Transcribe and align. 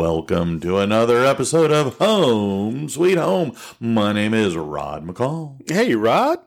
Welcome 0.00 0.60
to 0.60 0.78
another 0.78 1.26
episode 1.26 1.70
of 1.70 1.98
Home 1.98 2.88
Sweet 2.88 3.18
Home. 3.18 3.54
My 3.78 4.14
name 4.14 4.32
is 4.32 4.56
Rod 4.56 5.06
McCall. 5.06 5.60
Hey, 5.70 5.94
Rod. 5.94 6.38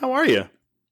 How 0.00 0.10
are 0.10 0.26
you? 0.26 0.48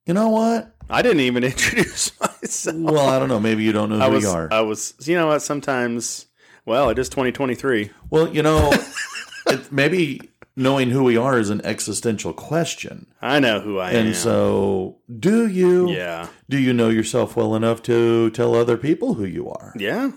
You 0.07 0.15
know 0.15 0.29
what? 0.29 0.73
I 0.89 1.03
didn't 1.03 1.19
even 1.23 1.43
introduce 1.53 2.13
myself. 2.21 2.77
Well, 2.77 3.09
I 3.09 3.19
don't 3.19 3.29
know. 3.29 3.41
Maybe 3.41 3.65
you 3.65 3.73
don't 3.73 3.89
know 3.89 3.97
who 3.97 4.03
I 4.03 4.07
was, 4.09 4.23
we 4.23 4.31
are. 4.31 4.49
I 4.53 4.61
was, 4.61 4.95
you 5.01 5.17
know 5.17 5.27
what? 5.27 5.43
Sometimes, 5.43 6.27
well, 6.65 6.91
it 6.91 6.99
is 7.01 7.09
2023. 7.09 7.91
well, 8.09 8.29
you 8.29 8.45
know, 8.45 8.71
it, 9.49 9.73
maybe 9.73 10.21
knowing 10.55 10.91
who 10.91 11.03
we 11.03 11.17
are 11.17 11.41
is 11.41 11.51
an 11.51 11.61
existential 11.67 12.33
question. 12.33 13.09
I 13.21 13.41
know 13.41 13.59
who 13.59 13.81
I 13.81 13.91
am. 13.91 14.07
And 14.07 14.17
so, 14.17 14.99
do 15.19 15.49
you? 15.49 15.91
yeah. 15.91 16.29
Do 16.49 16.57
you 16.57 16.73
know 16.73 16.89
yourself 16.89 17.35
well 17.35 17.57
enough 17.57 17.83
to 17.83 18.31
tell 18.31 18.55
other 18.55 18.77
people 18.77 19.15
who 19.15 19.25
you 19.25 19.51
are? 19.51 19.75
Yeah. 19.77 20.13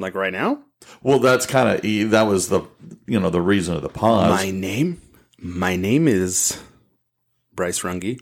Like 0.00 0.14
right 0.14 0.32
now? 0.32 0.62
Well, 1.02 1.18
that's 1.18 1.44
kind 1.44 1.68
of 1.68 2.10
that 2.10 2.22
was 2.22 2.48
the 2.48 2.62
you 3.06 3.20
know 3.20 3.30
the 3.30 3.42
reason 3.42 3.76
of 3.76 3.82
the 3.82 3.88
pause. 3.90 4.30
My 4.30 4.50
name? 4.50 5.00
My 5.38 5.76
name 5.76 6.08
is 6.08 6.58
Bryce 7.54 7.80
Runge. 7.80 8.18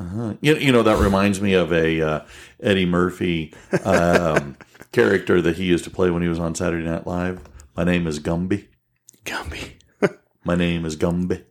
Uh-huh. 0.00 0.34
You, 0.40 0.56
you 0.56 0.72
know 0.72 0.82
that 0.82 0.98
reminds 0.98 1.40
me 1.40 1.52
of 1.52 1.72
a 1.72 2.00
uh, 2.00 2.20
Eddie 2.62 2.86
Murphy 2.86 3.52
um, 3.84 4.56
character 4.92 5.42
that 5.42 5.56
he 5.56 5.64
used 5.64 5.84
to 5.84 5.90
play 5.90 6.10
when 6.10 6.22
he 6.22 6.28
was 6.28 6.38
on 6.38 6.54
Saturday 6.54 6.86
Night 6.86 7.06
Live. 7.06 7.40
My 7.76 7.84
name 7.84 8.06
is 8.06 8.18
Gumby. 8.18 8.68
Gumby. 9.24 9.72
My 10.44 10.54
name 10.54 10.86
is 10.86 10.96
Gumby. 10.96 11.44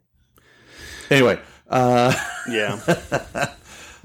Anyway, 1.12 1.40
uh, 1.70 2.14
Yeah. 2.50 2.80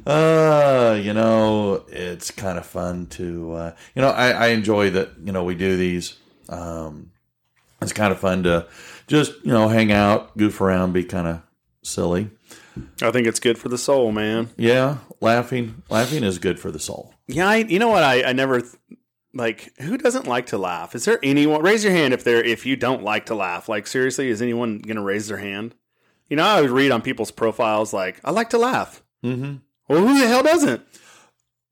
uh, 0.07 0.99
you 1.01 1.13
know, 1.13 1.85
it's 1.89 2.31
kind 2.31 2.59
of 2.59 2.67
fun 2.67 3.07
to, 3.07 3.53
uh, 3.53 3.75
you 3.95 4.03
know, 4.03 4.11
I, 4.11 4.31
I 4.31 4.47
enjoy 4.49 4.91
that, 4.91 5.11
you 5.23 5.33
know, 5.33 5.45
we 5.45 5.55
do 5.55 5.77
these. 5.77 6.17
Um, 6.49 7.13
it's 7.81 7.93
kind 7.93 8.13
of 8.13 8.21
fun 8.21 8.43
to 8.45 8.67
just, 9.07 9.33
you 9.45 9.53
know, 9.53 9.69
hang 9.69 9.93
out, 9.93 10.37
goof 10.37 10.61
around, 10.61 10.93
be 10.93 11.05
kind 11.05 11.27
of 11.27 11.43
silly. 11.83 12.31
I 13.03 13.11
think 13.11 13.27
it's 13.27 13.41
good 13.41 13.59
for 13.59 13.69
the 13.69 13.79
soul, 13.79 14.13
man. 14.13 14.51
Yeah, 14.57 14.99
laughing, 15.21 15.83
laughing 15.91 16.25
is 16.25 16.39
good 16.39 16.59
for 16.59 16.71
the 16.71 16.79
soul. 16.79 17.15
Yeah, 17.27 17.49
I, 17.49 17.57
you 17.57 17.79
know 17.79 17.89
what? 17.89 18.03
I, 18.03 18.23
I 18.23 18.33
never 18.33 18.61
th- 18.61 18.75
like 19.35 19.73
who 19.81 19.97
doesn't 19.99 20.27
like 20.27 20.47
to 20.47 20.59
laugh. 20.59 20.95
Is 20.95 21.05
there 21.05 21.19
anyone? 21.23 21.63
Raise 21.63 21.85
your 21.85 21.93
hand 21.93 22.15
if 22.15 22.25
there 22.25 22.43
if 22.43 22.67
you 22.67 22.77
don't 22.77 23.03
like 23.03 23.27
to 23.27 23.35
laugh. 23.35 23.69
Like 23.69 23.87
seriously, 23.87 24.29
is 24.29 24.43
anyone 24.43 24.79
going 24.79 24.97
to 24.97 25.03
raise 25.03 25.29
their 25.29 25.39
hand? 25.39 25.75
You 26.29 26.37
know, 26.37 26.45
I 26.45 26.61
would 26.61 26.71
read 26.71 26.91
on 26.91 27.03
people's 27.03 27.31
profiles 27.31 27.93
like 27.93 28.21
I 28.25 28.31
like 28.31 28.51
to 28.51 28.59
laugh. 28.59 29.03
Mm-hmm. 29.25 29.57
Well, 29.93 30.07
who 30.07 30.19
the 30.19 30.27
hell 30.27 30.43
doesn't? 30.43 30.83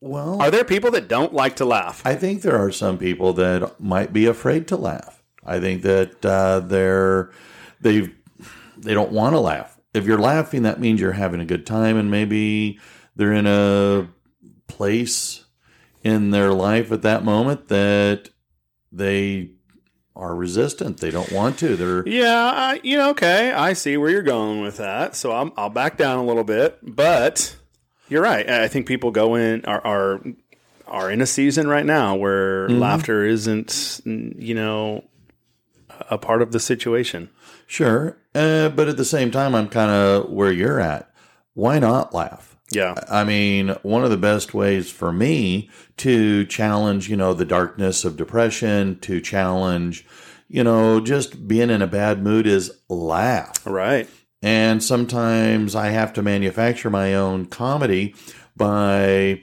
Well, 0.02 0.40
Are 0.40 0.50
there 0.50 0.64
people 0.64 0.90
that 0.92 1.08
don't 1.08 1.32
like 1.32 1.56
to 1.56 1.64
laugh? 1.64 2.02
I 2.04 2.14
think 2.14 2.42
there 2.42 2.56
are 2.58 2.70
some 2.70 2.98
people 2.98 3.32
that 3.34 3.80
might 3.80 4.12
be 4.12 4.26
afraid 4.26 4.68
to 4.68 4.76
laugh. 4.76 5.22
I 5.44 5.58
think 5.58 5.82
that 5.82 6.24
uh, 6.24 6.60
they're 6.60 7.30
they 7.80 8.10
they 8.76 8.94
don't 8.94 9.12
want 9.12 9.34
to 9.34 9.40
laugh. 9.40 9.78
If 9.94 10.04
you're 10.04 10.18
laughing, 10.18 10.62
that 10.62 10.80
means 10.80 11.00
you're 11.00 11.12
having 11.12 11.40
a 11.40 11.46
good 11.46 11.66
time, 11.66 11.96
and 11.96 12.10
maybe 12.10 12.78
they're 13.16 13.32
in 13.32 13.46
a 13.46 14.08
place 14.68 15.44
in 16.02 16.30
their 16.30 16.52
life 16.52 16.92
at 16.92 17.02
that 17.02 17.24
moment 17.24 17.68
that 17.68 18.30
they 18.92 19.50
are 20.14 20.34
resistant. 20.34 20.98
They 20.98 21.10
don't 21.10 21.32
want 21.32 21.58
to. 21.60 21.76
They're 21.76 22.06
Yeah, 22.06 22.52
I, 22.54 22.80
you 22.82 22.96
know, 22.96 23.10
okay, 23.10 23.50
I 23.52 23.72
see 23.72 23.96
where 23.96 24.10
you're 24.10 24.22
going 24.22 24.60
with 24.60 24.76
that. 24.76 25.16
So 25.16 25.32
I'm, 25.32 25.52
I'll 25.56 25.70
back 25.70 25.96
down 25.96 26.18
a 26.18 26.24
little 26.24 26.44
bit, 26.44 26.78
but 26.82 27.56
you're 28.10 28.22
right. 28.22 28.48
I 28.48 28.68
think 28.68 28.86
people 28.86 29.10
go 29.10 29.36
in 29.36 29.64
are 29.64 29.80
are, 29.86 30.20
are 30.86 31.10
in 31.10 31.22
a 31.22 31.26
season 31.26 31.68
right 31.68 31.86
now 31.86 32.16
where 32.16 32.68
laughter 32.68 33.24
isn't, 33.24 34.00
you 34.04 34.54
know, 34.54 35.04
a 36.10 36.18
part 36.18 36.42
of 36.42 36.52
the 36.52 36.60
situation. 36.60 37.30
sure, 37.66 38.18
uh, 38.34 38.68
but 38.70 38.88
at 38.88 38.96
the 38.96 39.04
same 39.04 39.30
time, 39.30 39.54
I'm 39.54 39.68
kind 39.68 39.90
of 39.90 40.30
where 40.30 40.52
you're 40.52 40.80
at. 40.80 41.10
Why 41.54 41.78
not 41.78 42.12
laugh? 42.12 42.56
Yeah, 42.72 42.94
I 43.10 43.24
mean, 43.24 43.70
one 43.82 44.04
of 44.04 44.10
the 44.10 44.16
best 44.16 44.54
ways 44.54 44.90
for 44.90 45.12
me 45.12 45.70
to 45.98 46.44
challenge, 46.46 47.08
you 47.08 47.16
know, 47.16 47.34
the 47.34 47.44
darkness 47.44 48.04
of 48.04 48.16
depression, 48.16 48.98
to 49.00 49.20
challenge, 49.20 50.06
you 50.48 50.62
know, 50.62 51.00
just 51.00 51.48
being 51.48 51.70
in 51.70 51.82
a 51.82 51.86
bad 51.86 52.22
mood 52.22 52.46
is 52.46 52.72
laugh. 52.88 53.66
right. 53.66 54.08
And 54.42 54.82
sometimes 54.82 55.74
I 55.74 55.88
have 55.88 56.12
to 56.14 56.22
manufacture 56.22 56.88
my 56.90 57.14
own 57.14 57.46
comedy 57.46 58.14
by, 58.56 59.42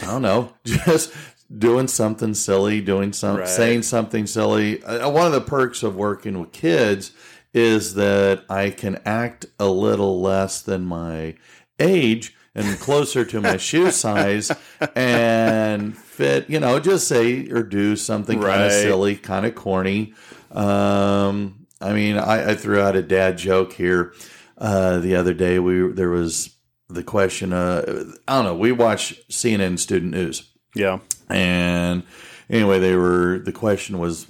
I 0.00 0.06
don't 0.06 0.22
know, 0.22 0.52
just 0.64 1.12
doing 1.56 1.88
something 1.88 2.34
silly, 2.34 2.80
doing 2.80 3.12
some, 3.12 3.36
Right. 3.38 3.48
saying 3.48 3.82
something 3.82 4.26
silly. 4.26 4.82
Uh, 4.84 5.08
One 5.10 5.26
of 5.26 5.32
the 5.32 5.40
perks 5.40 5.82
of 5.82 5.96
working 5.96 6.38
with 6.40 6.52
kids 6.52 7.12
is 7.52 7.94
that 7.94 8.44
I 8.50 8.70
can 8.70 9.00
act 9.04 9.46
a 9.58 9.66
little 9.68 10.20
less 10.20 10.60
than 10.60 10.84
my 10.84 11.34
age 11.80 12.34
and 12.54 12.78
closer 12.78 13.24
to 13.24 13.40
my 13.40 13.56
shoe 13.56 13.90
size 13.90 14.50
and 14.94 15.96
fit, 15.96 16.48
you 16.48 16.58
know, 16.60 16.78
just 16.80 17.06
say 17.08 17.48
or 17.50 17.62
do 17.62 17.96
something 17.96 18.40
kind 18.40 18.62
of 18.64 18.72
silly, 18.72 19.16
kind 19.16 19.44
of 19.46 19.54
corny. 19.54 20.14
Um, 20.52 21.65
I 21.80 21.92
mean, 21.92 22.16
I, 22.16 22.50
I 22.50 22.54
threw 22.54 22.80
out 22.80 22.96
a 22.96 23.02
dad 23.02 23.38
joke 23.38 23.72
here 23.72 24.14
uh, 24.58 24.98
the 24.98 25.16
other 25.16 25.34
day. 25.34 25.58
We 25.58 25.88
there 25.92 26.10
was 26.10 26.54
the 26.88 27.02
question. 27.02 27.52
Uh, 27.52 28.04
I 28.26 28.36
don't 28.36 28.44
know. 28.44 28.56
We 28.56 28.72
watch 28.72 29.14
CNN 29.28 29.78
Student 29.78 30.12
News, 30.12 30.50
Yeah, 30.74 31.00
and 31.28 32.02
anyway, 32.48 32.78
they 32.78 32.96
were 32.96 33.38
the 33.38 33.52
question 33.52 33.98
was 33.98 34.26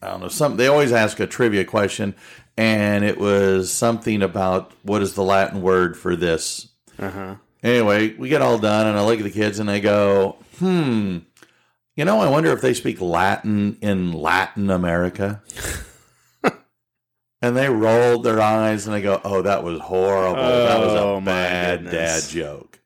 I 0.00 0.08
don't 0.08 0.20
know 0.20 0.28
something. 0.28 0.56
They 0.58 0.68
always 0.68 0.92
ask 0.92 1.18
a 1.18 1.26
trivia 1.26 1.64
question, 1.64 2.14
and 2.56 3.04
it 3.04 3.18
was 3.18 3.72
something 3.72 4.22
about 4.22 4.72
what 4.82 5.02
is 5.02 5.14
the 5.14 5.24
Latin 5.24 5.62
word 5.62 5.96
for 5.96 6.14
this. 6.14 6.68
uh 6.98 7.10
huh. 7.10 7.34
Anyway, 7.62 8.14
we 8.16 8.28
get 8.28 8.42
all 8.42 8.58
done, 8.58 8.86
and 8.86 8.98
I 8.98 9.04
look 9.04 9.18
at 9.18 9.24
the 9.24 9.30
kids 9.30 9.58
and 9.58 9.70
I 9.70 9.80
go, 9.80 10.36
hmm. 10.58 11.18
You 11.96 12.04
know, 12.04 12.20
I 12.20 12.28
wonder 12.28 12.50
if 12.52 12.60
they 12.60 12.74
speak 12.74 13.00
Latin 13.00 13.78
in 13.80 14.12
Latin 14.12 14.68
America. 14.68 15.42
and 17.46 17.56
they 17.56 17.68
rolled 17.68 18.24
their 18.24 18.40
eyes 18.40 18.86
and 18.86 18.94
they 18.94 19.02
go, 19.02 19.20
"Oh, 19.24 19.42
that 19.42 19.62
was 19.62 19.80
horrible. 19.80 20.42
that 20.42 20.80
was 20.80 20.92
Oh, 20.94 21.16
a 21.16 21.20
my 21.20 21.30
bad 21.32 21.84
dad 21.90 22.22
joke." 22.28 22.80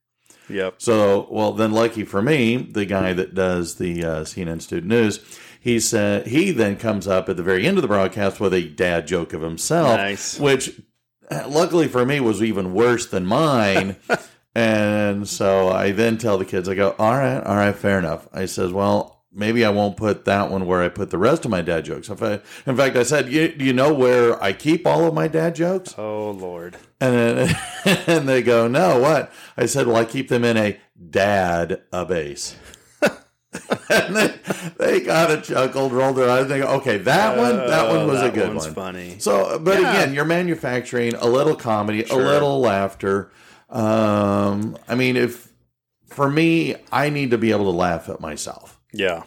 Yep. 0.49 0.75
So, 0.79 1.27
well, 1.31 1.53
then, 1.53 1.73
lucky 1.73 2.05
for 2.05 2.23
me, 2.23 2.57
the 2.57 2.87
guy 2.87 3.13
that 3.13 3.35
does 3.35 3.75
the 3.77 4.03
uh, 4.05 4.21
CNN 4.25 4.63
Student 4.63 4.89
News, 4.89 5.21
he 5.61 5.79
said 5.79 6.27
he 6.27 6.51
then 6.53 6.77
comes 6.77 7.07
up 7.07 7.29
at 7.29 7.37
the 7.37 7.43
very 7.43 7.67
end 7.67 7.77
of 7.77 7.83
the 7.83 7.89
broadcast 7.89 8.41
with 8.41 8.55
a 8.55 8.63
dad 8.63 9.07
joke 9.07 9.33
of 9.35 9.43
himself, 9.43 9.97
Nice. 9.99 10.41
which, 10.41 10.81
uh, 11.31 11.45
luckily 11.49 11.87
for 11.87 12.07
me, 12.07 12.19
was 12.21 12.43
even 12.43 12.73
worse 12.73 13.05
than 13.07 13.27
mine. 13.27 13.97
and 14.55 15.29
so 15.29 15.69
I 15.69 15.93
then 15.93 16.17
tell 16.19 16.39
the 16.39 16.45
kids, 16.47 16.69
I 16.69 16.75
go, 16.75 16.95
"All 16.99 17.13
right, 17.17 17.43
all 17.45 17.57
right, 17.57 17.75
fair 17.77 17.99
enough." 17.99 18.27
I 18.33 18.47
says, 18.47 18.73
"Well." 18.73 19.18
Maybe 19.33 19.65
I 19.65 19.71
won't 19.71 19.97
put 19.97 20.25
that 20.25 20.50
one 20.50 20.66
where 20.66 20.83
I 20.83 20.89
put 20.89 21.11
the 21.11 21.19
rest 21.19 21.44
of 21.44 21.50
my 21.50 21.61
dad 21.61 21.84
jokes. 21.84 22.09
If 22.09 22.22
I, 22.22 22.41
in 22.66 22.77
fact, 22.77 22.97
I 22.97 23.03
said, 23.03 23.31
you, 23.31 23.49
"Do 23.53 23.65
you 23.65 23.72
know 23.75 23.93
where 23.93 24.43
I 24.43 24.53
keep 24.55 24.87
all 24.87 25.05
of 25.05 25.12
my 25.15 25.28
dad 25.28 25.55
jokes?" 25.55 25.94
Oh 25.99 26.31
Lord. 26.31 26.77
And 27.00 27.15
then, 27.15 27.56
and 28.06 28.28
they 28.28 28.43
go, 28.43 28.67
no, 28.67 28.99
what? 28.99 29.31
I 29.56 29.67
said, 29.67 29.87
well, 29.87 29.97
I 29.97 30.05
keep 30.05 30.28
them 30.28 30.44
in 30.44 30.56
a 30.56 30.81
dad 31.11 31.83
a 31.93 32.05
base. 32.05 32.56
and 33.91 34.17
they, 34.17 34.34
they 34.78 35.00
got 35.00 35.31
a 35.31 35.41
chuckled, 35.41 35.93
rolled 35.93 36.17
their 36.17 36.28
eyes, 36.28 36.49
they 36.49 36.59
go, 36.59 36.67
okay, 36.78 36.99
that 36.99 37.37
one, 37.38 37.56
that 37.56 37.88
one 37.88 38.06
was 38.08 38.20
Oh, 38.20 38.26
a 38.26 38.31
good 38.32 38.49
one's 38.49 38.64
one. 38.64 38.75
Funny. 38.75 39.19
So, 39.20 39.58
but 39.61 39.81
Yeah. 39.81 39.93
again, 39.93 40.14
you're 40.14 40.25
manufacturing 40.25 41.14
a 41.14 41.26
little 41.26 41.55
comedy, 41.55 42.05
Sure. 42.05 42.20
a 42.20 42.25
little 42.25 42.61
laughter. 42.61 43.31
Um, 43.70 44.76
I 44.88 44.94
mean, 44.97 45.17
if 45.17 45.53
for 46.08 46.29
me, 46.29 46.75
I 46.91 47.11
need 47.11 47.31
to 47.31 47.38
be 47.38 47.53
able 47.53 47.64
to 47.70 47.76
laugh 47.76 48.08
at 48.08 48.20
myself. 48.20 48.78
Yeah. 48.93 49.25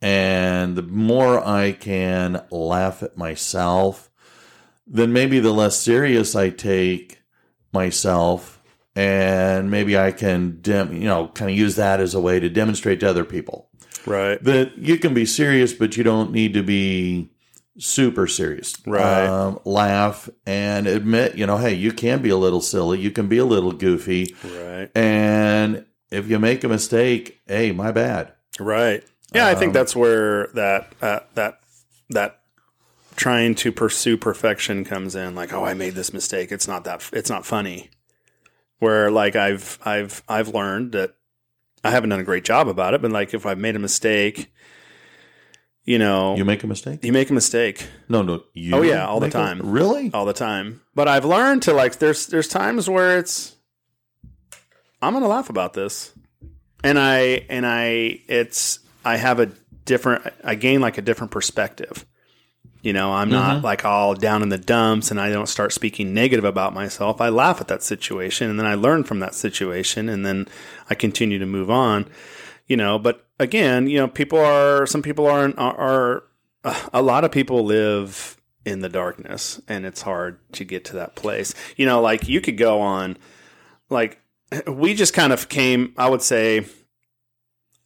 And 0.00 0.76
the 0.76 0.82
more 0.82 1.44
I 1.44 1.72
can 1.72 2.42
laugh 2.50 3.02
at 3.02 3.16
myself, 3.16 4.10
then 4.86 5.12
maybe 5.12 5.40
the 5.40 5.52
less 5.52 5.78
serious 5.78 6.36
I 6.36 6.50
take 6.50 7.20
myself. 7.72 8.54
And 8.94 9.70
maybe 9.70 9.96
I 9.96 10.10
can, 10.12 10.58
dem- 10.60 10.92
you 10.92 11.04
know, 11.08 11.28
kind 11.28 11.50
of 11.50 11.56
use 11.56 11.76
that 11.76 12.00
as 12.00 12.14
a 12.14 12.20
way 12.20 12.40
to 12.40 12.48
demonstrate 12.48 12.98
to 13.00 13.08
other 13.08 13.24
people 13.24 13.70
Right. 14.06 14.42
that 14.42 14.76
you 14.78 14.98
can 14.98 15.14
be 15.14 15.24
serious, 15.24 15.72
but 15.72 15.96
you 15.96 16.02
don't 16.02 16.32
need 16.32 16.52
to 16.54 16.62
be 16.64 17.30
super 17.78 18.26
serious. 18.26 18.74
Right. 18.84 19.26
Um, 19.26 19.60
laugh 19.64 20.28
and 20.46 20.88
admit, 20.88 21.36
you 21.36 21.46
know, 21.46 21.58
hey, 21.58 21.74
you 21.74 21.92
can 21.92 22.22
be 22.22 22.30
a 22.30 22.36
little 22.36 22.60
silly, 22.60 22.98
you 22.98 23.12
can 23.12 23.28
be 23.28 23.38
a 23.38 23.44
little 23.44 23.70
goofy. 23.72 24.34
Right. 24.42 24.90
And 24.96 25.84
if 26.10 26.28
you 26.28 26.40
make 26.40 26.64
a 26.64 26.68
mistake, 26.68 27.40
hey, 27.46 27.70
my 27.70 27.92
bad. 27.92 28.32
Right. 28.58 29.04
Yeah, 29.34 29.46
I 29.46 29.54
think 29.54 29.70
Um, 29.70 29.72
that's 29.74 29.94
where 29.96 30.46
that 30.54 30.92
uh, 31.02 31.20
that 31.34 31.60
that 32.10 32.40
trying 33.16 33.54
to 33.56 33.70
pursue 33.72 34.16
perfection 34.16 34.84
comes 34.84 35.14
in. 35.14 35.34
Like, 35.34 35.52
oh, 35.52 35.64
I 35.64 35.74
made 35.74 35.94
this 35.94 36.12
mistake. 36.12 36.50
It's 36.52 36.66
not 36.68 36.84
that. 36.84 37.08
It's 37.12 37.28
not 37.30 37.44
funny. 37.44 37.90
Where 38.78 39.10
like 39.10 39.36
I've 39.36 39.78
I've 39.84 40.22
I've 40.28 40.48
learned 40.54 40.92
that 40.92 41.14
I 41.84 41.90
haven't 41.90 42.10
done 42.10 42.20
a 42.20 42.24
great 42.24 42.44
job 42.44 42.68
about 42.68 42.94
it, 42.94 43.02
but 43.02 43.10
like 43.10 43.34
if 43.34 43.44
I've 43.44 43.58
made 43.58 43.76
a 43.76 43.78
mistake, 43.80 44.52
you 45.84 45.98
know, 45.98 46.36
You 46.36 46.44
make 46.44 46.62
a 46.64 46.66
mistake? 46.66 47.04
you 47.04 47.12
make 47.12 47.28
a 47.30 47.34
mistake 47.34 47.86
No, 48.08 48.22
no. 48.22 48.44
You 48.54 48.76
Oh, 48.76 48.82
yeah, 48.82 49.06
all 49.06 49.20
the 49.20 49.26
make 49.26 49.34
a- 49.34 49.38
time. 49.38 49.60
really? 49.62 50.10
all 50.14 50.24
the 50.24 50.32
time. 50.32 50.80
But 50.94 51.06
I've 51.08 51.24
learned 51.24 51.62
to 51.62 51.72
like 51.74 51.98
there's 51.98 52.26
there's 52.28 52.48
times 52.48 52.88
where 52.88 53.18
it's 53.18 53.56
I'm 55.02 55.12
gonna 55.12 55.28
laugh 55.28 55.50
about 55.50 55.74
this. 55.74 56.12
And 56.84 56.98
I 56.98 57.44
and 57.48 57.66
I 57.66 58.20
it's 58.28 58.80
I 59.04 59.16
have 59.16 59.40
a 59.40 59.50
different 59.84 60.32
I 60.44 60.54
gain 60.54 60.80
like 60.80 60.98
a 60.98 61.02
different 61.02 61.30
perspective. 61.30 62.06
You 62.80 62.92
know, 62.92 63.12
I'm 63.12 63.28
not 63.28 63.56
mm-hmm. 63.56 63.64
like 63.64 63.84
all 63.84 64.14
down 64.14 64.42
in 64.42 64.50
the 64.50 64.58
dumps 64.58 65.10
and 65.10 65.20
I 65.20 65.30
don't 65.30 65.48
start 65.48 65.72
speaking 65.72 66.14
negative 66.14 66.44
about 66.44 66.74
myself. 66.74 67.20
I 67.20 67.28
laugh 67.28 67.60
at 67.60 67.66
that 67.68 67.82
situation 67.82 68.48
and 68.48 68.58
then 68.58 68.66
I 68.66 68.74
learn 68.76 69.02
from 69.02 69.18
that 69.18 69.34
situation 69.34 70.08
and 70.08 70.24
then 70.24 70.46
I 70.88 70.94
continue 70.94 71.40
to 71.40 71.46
move 71.46 71.70
on. 71.70 72.06
You 72.68 72.76
know, 72.76 72.98
but 72.98 73.26
again, 73.40 73.88
you 73.88 73.98
know, 73.98 74.06
people 74.06 74.38
are 74.38 74.86
some 74.86 75.02
people 75.02 75.26
are 75.26 75.52
are, 75.58 75.76
are 75.76 76.22
a 76.92 77.02
lot 77.02 77.24
of 77.24 77.32
people 77.32 77.64
live 77.64 78.36
in 78.64 78.80
the 78.80 78.88
darkness 78.88 79.60
and 79.66 79.84
it's 79.84 80.02
hard 80.02 80.38
to 80.52 80.64
get 80.64 80.84
to 80.86 80.94
that 80.94 81.16
place. 81.16 81.54
You 81.76 81.86
know, 81.86 82.00
like 82.00 82.28
you 82.28 82.40
could 82.40 82.58
go 82.58 82.80
on 82.80 83.16
like 83.90 84.20
we 84.66 84.94
just 84.94 85.14
kind 85.14 85.32
of 85.32 85.48
came, 85.48 85.94
I 85.96 86.08
would 86.08 86.22
say 86.22 86.66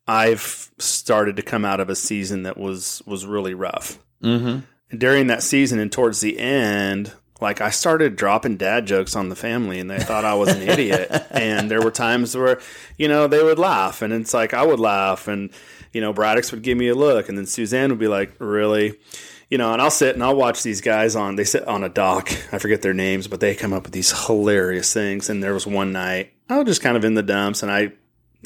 I've 0.06 0.70
started 0.78 1.36
to 1.36 1.42
come 1.42 1.64
out 1.64 1.80
of 1.80 1.88
a 1.88 1.94
season 1.94 2.42
that 2.42 2.58
was 2.58 3.02
was 3.06 3.26
really 3.26 3.54
rough. 3.54 3.98
Mm-hmm. 4.22 4.96
During 4.96 5.28
that 5.28 5.42
season 5.42 5.78
and 5.78 5.90
towards 5.90 6.20
the 6.20 6.38
end, 6.38 7.12
like 7.40 7.60
I 7.60 7.70
started 7.70 8.16
dropping 8.16 8.56
dad 8.56 8.86
jokes 8.86 9.16
on 9.16 9.28
the 9.28 9.36
family 9.36 9.80
and 9.80 9.90
they 9.90 9.98
thought 9.98 10.24
I 10.24 10.34
was 10.34 10.50
an 10.50 10.62
idiot. 10.62 11.10
And 11.32 11.70
there 11.70 11.80
were 11.80 11.90
times 11.90 12.36
where, 12.36 12.60
you 12.98 13.08
know, 13.08 13.26
they 13.26 13.42
would 13.42 13.58
laugh 13.58 14.02
and 14.02 14.12
it's 14.12 14.34
like 14.34 14.54
I 14.54 14.64
would 14.64 14.78
laugh 14.78 15.28
and, 15.28 15.50
you 15.92 16.00
know, 16.00 16.12
Braddock's 16.12 16.52
would 16.52 16.62
give 16.62 16.76
me 16.78 16.88
a 16.88 16.94
look 16.94 17.28
and 17.28 17.36
then 17.36 17.46
Suzanne 17.46 17.90
would 17.90 17.98
be 17.98 18.06
like, 18.06 18.34
really? 18.38 18.98
You 19.52 19.58
know, 19.58 19.74
and 19.74 19.82
I'll 19.82 19.90
sit 19.90 20.14
and 20.14 20.24
I'll 20.24 20.34
watch 20.34 20.62
these 20.62 20.80
guys 20.80 21.14
on, 21.14 21.36
they 21.36 21.44
sit 21.44 21.68
on 21.68 21.84
a 21.84 21.90
dock. 21.90 22.32
I 22.52 22.58
forget 22.58 22.80
their 22.80 22.94
names, 22.94 23.28
but 23.28 23.40
they 23.40 23.54
come 23.54 23.74
up 23.74 23.82
with 23.82 23.92
these 23.92 24.26
hilarious 24.26 24.94
things. 24.94 25.28
And 25.28 25.42
there 25.42 25.52
was 25.52 25.66
one 25.66 25.92
night 25.92 26.32
I 26.48 26.56
was 26.56 26.64
just 26.64 26.80
kind 26.80 26.96
of 26.96 27.04
in 27.04 27.12
the 27.12 27.22
dumps 27.22 27.62
and 27.62 27.70
I 27.70 27.92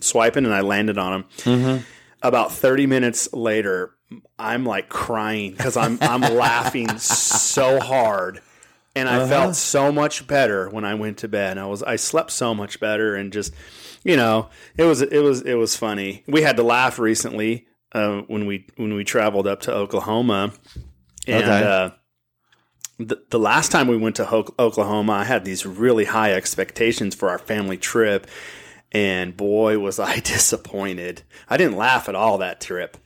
swiping 0.00 0.44
and 0.44 0.52
I 0.52 0.62
landed 0.62 0.98
on 0.98 1.12
them. 1.44 1.84
About 2.22 2.50
30 2.50 2.88
minutes 2.88 3.32
later, 3.32 3.92
I'm 4.36 4.64
like 4.64 4.88
crying 4.88 5.52
because 5.52 5.76
I'm, 5.76 5.96
I'm 6.00 6.20
laughing 6.36 6.98
so 6.98 7.78
hard 7.78 8.40
and 8.96 9.08
I 9.08 9.28
felt 9.28 9.54
so 9.54 9.92
much 9.92 10.26
better 10.26 10.68
when 10.70 10.84
I 10.84 10.94
went 10.96 11.18
to 11.18 11.28
bed. 11.28 11.56
I 11.56 11.66
was 11.66 11.84
I 11.84 11.94
slept 11.94 12.32
so 12.32 12.52
much 12.52 12.80
better 12.80 13.14
and 13.14 13.32
just 13.32 13.54
you 14.02 14.16
know 14.16 14.48
it 14.76 14.82
was 14.82 15.02
it 15.02 15.20
was 15.20 15.42
it 15.42 15.54
was 15.54 15.76
funny. 15.76 16.24
We 16.26 16.42
had 16.42 16.56
to 16.56 16.64
laugh 16.64 16.98
recently 16.98 17.68
uh, 17.92 18.22
when 18.22 18.46
we 18.46 18.66
when 18.76 18.94
we 18.94 19.04
traveled 19.04 19.46
up 19.46 19.60
to 19.62 19.72
Oklahoma, 19.74 20.52
and 21.26 21.42
Okay. 21.44 21.62
uh, 21.64 21.90
the 22.98 23.22
the 23.30 23.38
last 23.38 23.70
time 23.72 23.88
we 23.88 23.96
went 23.96 24.16
to 24.16 24.24
Ho- 24.26 24.54
Oklahoma, 24.58 25.12
I 25.12 25.24
had 25.24 25.44
these 25.44 25.66
really 25.66 26.04
high 26.06 26.32
expectations 26.32 27.14
for 27.14 27.28
our 27.28 27.38
family 27.38 27.76
trip, 27.76 28.26
and 28.92 29.36
boy 29.36 29.78
was 29.78 29.98
I 29.98 30.20
disappointed. 30.20 31.22
I 31.48 31.56
didn't 31.56 31.76
laugh 31.76 32.08
at 32.08 32.14
all 32.14 32.38
that 32.38 32.60
trip. 32.60 32.96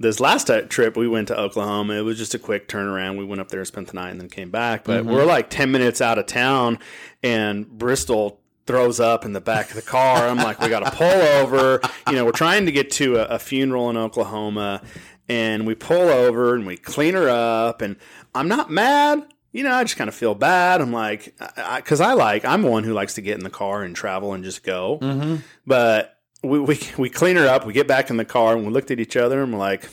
This 0.00 0.20
last 0.20 0.46
ti- 0.46 0.62
trip 0.68 0.96
we 0.96 1.08
went 1.08 1.26
to 1.28 1.38
Oklahoma, 1.40 1.94
it 1.94 2.02
was 2.02 2.18
just 2.18 2.34
a 2.34 2.38
quick 2.38 2.68
turnaround. 2.68 3.18
We 3.18 3.24
went 3.24 3.40
up 3.40 3.48
there, 3.48 3.64
spent 3.64 3.88
the 3.88 3.94
night, 3.94 4.10
and 4.10 4.20
then 4.20 4.28
came 4.28 4.50
back. 4.50 4.84
But 4.84 5.04
we're 5.04 5.24
like 5.24 5.50
ten 5.50 5.72
minutes 5.72 6.00
out 6.00 6.18
of 6.18 6.26
town, 6.26 6.78
and 7.22 7.66
Bristol 7.68 8.40
throws 8.66 9.00
up 9.00 9.24
in 9.24 9.32
the 9.32 9.40
back 9.40 9.70
of 9.70 9.76
the 9.76 9.82
car. 9.82 10.28
I'm 10.28 10.36
like, 10.36 10.60
we 10.60 10.68
got 10.68 10.80
to 10.84 10.90
pull 10.90 11.06
over. 11.08 11.80
You 12.06 12.12
know, 12.16 12.26
we're 12.26 12.32
trying 12.32 12.66
to 12.66 12.72
get 12.72 12.90
to 12.92 13.16
a, 13.16 13.36
a 13.36 13.38
funeral 13.38 13.88
in 13.88 13.96
Oklahoma, 13.96 14.82
and 15.28 15.66
we 15.66 15.74
pull 15.74 16.08
over 16.08 16.54
and 16.54 16.66
we 16.66 16.76
clean 16.76 17.14
her 17.14 17.28
up. 17.28 17.82
And 17.82 17.96
I'm 18.34 18.48
not 18.48 18.70
mad. 18.70 19.26
You 19.52 19.64
know, 19.64 19.74
I 19.74 19.82
just 19.82 19.96
kind 19.96 20.08
of 20.08 20.14
feel 20.14 20.34
bad. 20.34 20.80
I'm 20.80 20.92
like, 20.92 21.34
because 21.76 22.00
I, 22.00 22.12
like, 22.12 22.44
I'm 22.44 22.62
the 22.62 22.70
one 22.70 22.84
who 22.84 22.92
likes 22.92 23.14
to 23.14 23.22
get 23.22 23.38
in 23.38 23.44
the 23.44 23.50
car 23.50 23.82
and 23.82 23.96
travel 23.96 24.32
and 24.34 24.44
just 24.44 24.62
go. 24.62 24.98
Mm-hmm. 25.00 25.36
But 25.66 26.18
we, 26.42 26.60
we 26.60 26.78
we 26.96 27.10
clean 27.10 27.36
her 27.36 27.46
up. 27.46 27.66
We 27.66 27.72
get 27.72 27.88
back 27.88 28.10
in 28.10 28.16
the 28.16 28.24
car 28.24 28.56
and 28.56 28.66
we 28.66 28.72
looked 28.72 28.90
at 28.90 29.00
each 29.00 29.16
other 29.16 29.42
and 29.42 29.52
we're 29.52 29.58
like, 29.58 29.88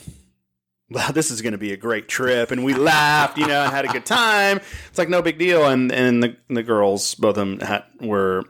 "Wow, 0.90 1.10
this 1.10 1.30
is 1.30 1.42
going 1.42 1.52
to 1.52 1.58
be 1.58 1.72
a 1.72 1.76
great 1.76 2.08
trip." 2.08 2.50
And 2.50 2.64
we 2.64 2.74
laughed, 2.74 3.38
you 3.38 3.46
know, 3.46 3.62
and 3.62 3.72
had 3.72 3.84
a 3.84 3.88
good 3.88 4.06
time. 4.06 4.60
It's 4.88 4.98
like 4.98 5.08
no 5.08 5.22
big 5.22 5.38
deal. 5.38 5.66
And 5.66 5.90
and 5.90 6.22
the 6.22 6.36
the 6.48 6.62
girls, 6.62 7.14
both 7.14 7.30
of 7.30 7.34
them, 7.36 7.60
had, 7.60 7.84
were 8.00 8.44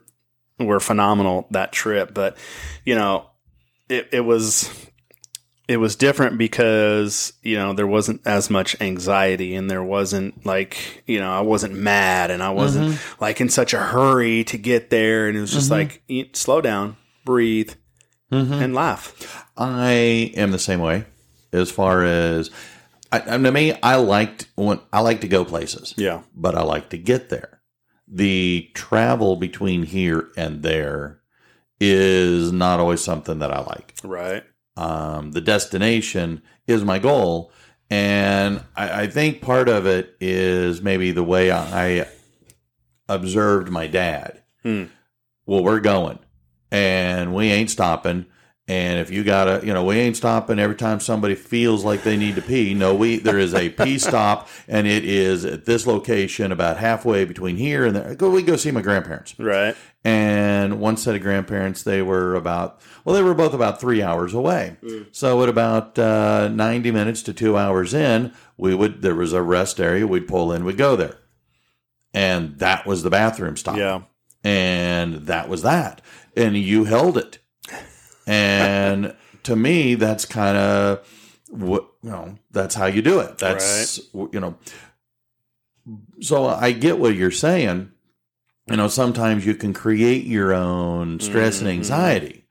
were 0.59 0.81
phenomenal 0.81 1.47
that 1.53 1.73
trip. 1.73 2.13
But 2.13 2.37
you 2.85 2.95
know, 2.95 3.31
it 3.89 4.09
it 4.13 4.21
was 4.21 4.69
it 5.69 5.79
was 5.79 5.97
different 5.97 6.39
because 6.39 7.33
you 7.43 7.57
know 7.57 7.73
there 7.73 7.87
wasn't 7.87 8.21
as 8.27 8.51
much 8.51 8.81
anxiety 8.81 9.55
and 9.55 9.71
there 9.71 9.83
wasn't 9.83 10.47
like 10.47 11.03
you 11.07 11.19
know 11.19 11.31
I 11.31 11.41
wasn't 11.41 11.75
mad 11.75 12.31
and 12.31 12.43
I 12.43 12.51
wasn't 12.51 12.95
mm-hmm. 12.95 13.23
like 13.23 13.41
in 13.41 13.49
such 13.49 13.75
a 13.75 13.79
hurry 13.79 14.45
to 14.45 14.59
get 14.59 14.91
there 14.91 15.29
and 15.29 15.37
it 15.37 15.41
was 15.41 15.53
just 15.53 15.71
mm-hmm. 15.71 16.19
like 16.19 16.37
slow 16.37 16.61
down, 16.61 16.97
breathe, 17.25 17.73
mm-hmm. 18.31 18.53
and 18.53 18.75
laugh. 18.75 19.45
I 19.57 20.33
am 20.37 20.53
the 20.53 20.59
same 20.59 20.81
way 20.81 21.05
as 21.53 21.71
far 21.71 22.05
as 22.05 22.51
I, 23.11 23.19
I- 23.19 23.39
to 23.39 23.53
me. 23.53 23.73
I 23.83 23.97
liked 23.97 24.49
when 24.55 24.81
I 24.93 25.01
like 25.01 25.21
to 25.23 25.29
go 25.29 25.45
places, 25.45 25.95
Yeah, 25.97 26.23
but 26.35 26.55
I 26.55 26.63
like 26.63 26.91
to 26.91 26.99
get 26.99 27.29
there. 27.29 27.61
The 28.09 28.71
travel 28.75 29.35
between 29.35 29.83
here 29.83 30.29
and 30.37 30.63
there 30.63 31.21
is 31.81 32.53
not 32.53 32.79
always 32.79 33.01
something 33.01 33.41
that 33.41 33.51
I 33.51 33.63
like. 33.63 33.95
right. 34.05 34.45
Um, 34.77 35.33
the 35.33 35.41
destination 35.41 36.43
is 36.67 36.85
my 36.85 36.99
goal, 36.99 37.51
and 37.89 38.63
I, 38.77 39.03
I 39.03 39.07
think 39.07 39.41
part 39.41 39.69
of 39.69 39.87
it 39.87 40.17
is 40.21 40.83
maybe 40.83 41.13
the 41.13 41.23
way 41.23 41.51
I 41.51 42.07
observed 43.09 43.71
my 43.71 43.87
dad. 43.87 44.43
Hmm. 44.63 44.85
Well, 45.47 45.63
we're 45.63 45.81
going, 45.81 46.19
and 46.71 47.35
we 47.35 47.51
ain't 47.53 47.71
stopping. 47.71 48.27
And 48.69 48.99
if 48.99 49.13
you 49.13 49.23
gotta, 49.23 49.65
you 49.65 49.73
know, 49.73 49.85
we 49.85 49.95
ain't 49.97 50.17
stopping 50.17 50.59
every 50.59 50.75
time 50.75 50.99
somebody 50.99 51.37
feels 51.37 51.85
like 51.85 52.03
they 52.03 52.17
need 52.17 52.35
to 52.35 52.43
pee. 52.43 52.75
No, 52.75 52.97
we 52.97 53.19
there 53.19 53.39
is 53.39 53.55
a 53.55 53.69
pee 53.69 53.97
stop, 54.01 54.49
and 54.67 54.89
it 54.89 55.05
is 55.05 55.45
at 55.45 55.67
this 55.67 55.87
location 55.87 56.51
about 56.51 56.77
halfway 56.79 57.25
between 57.25 57.57
here 57.59 57.85
and 57.85 57.95
there. 57.95 58.15
Go, 58.17 58.29
we 58.31 58.43
go 58.43 58.57
see 58.57 58.73
my 58.73 58.83
grandparents 58.83 59.39
Right. 59.39 59.77
and 60.03 60.81
one 60.81 60.97
set 60.97 61.15
of 61.15 61.23
grandparents 61.23 61.85
they 61.85 62.03
were 62.03 62.35
about 62.35 62.81
well 63.05 63.15
they 63.15 63.23
were 63.23 63.35
both 63.35 63.55
about 63.55 63.81
three 63.81 64.03
hours 64.03 64.35
away 64.35 64.77
so 65.13 65.43
at 65.45 65.49
about 65.49 65.97
uh, 65.99 66.49
90 66.49 66.91
minutes 66.91 67.23
to 67.23 67.33
two 67.33 67.57
hours 67.57 67.95
in 67.95 68.33
we 68.57 68.75
would 68.75 69.01
there 69.03 69.15
was 69.15 69.33
a 69.33 69.43
rest 69.43 69.79
area 69.81 70.07
we'd 70.09 70.27
pull 70.29 70.53
in 70.53 70.65
we'd 70.65 70.77
go 70.77 70.97
there 70.97 71.19
and 72.15 72.59
that 72.59 72.85
was 72.87 73.03
the 73.03 73.11
bathroom 73.11 73.57
stop 73.57 73.77
Yeah. 73.77 74.03
and 74.45 75.27
that 75.27 75.49
was 75.49 75.63
that 75.63 76.01
and 76.37 76.57
you 76.57 76.85
held 76.85 77.17
it 77.17 77.39
and 78.27 79.15
to 79.45 79.55
me 79.57 79.95
that's 79.95 80.25
kind 80.25 80.57
of 80.57 81.07
what 81.51 81.89
you 82.03 82.11
know 82.11 82.37
that's 82.51 82.75
how 82.75 82.87
you 82.87 83.01
do 83.03 83.21
it 83.21 83.39
that's 83.39 84.01
you 84.15 84.41
know 84.41 84.57
so 86.21 86.47
i 86.47 86.73
get 86.73 86.99
what 86.99 87.15
you're 87.15 87.31
saying 87.31 87.91
you 88.69 88.77
know 88.77 88.89
sometimes 88.89 89.47
you 89.47 89.55
can 89.55 89.73
create 89.73 90.25
your 90.25 90.53
own 90.53 91.21
stress 91.21 91.61
and 91.61 91.69
Mhm. 91.69 91.73
anxiety 91.75 92.45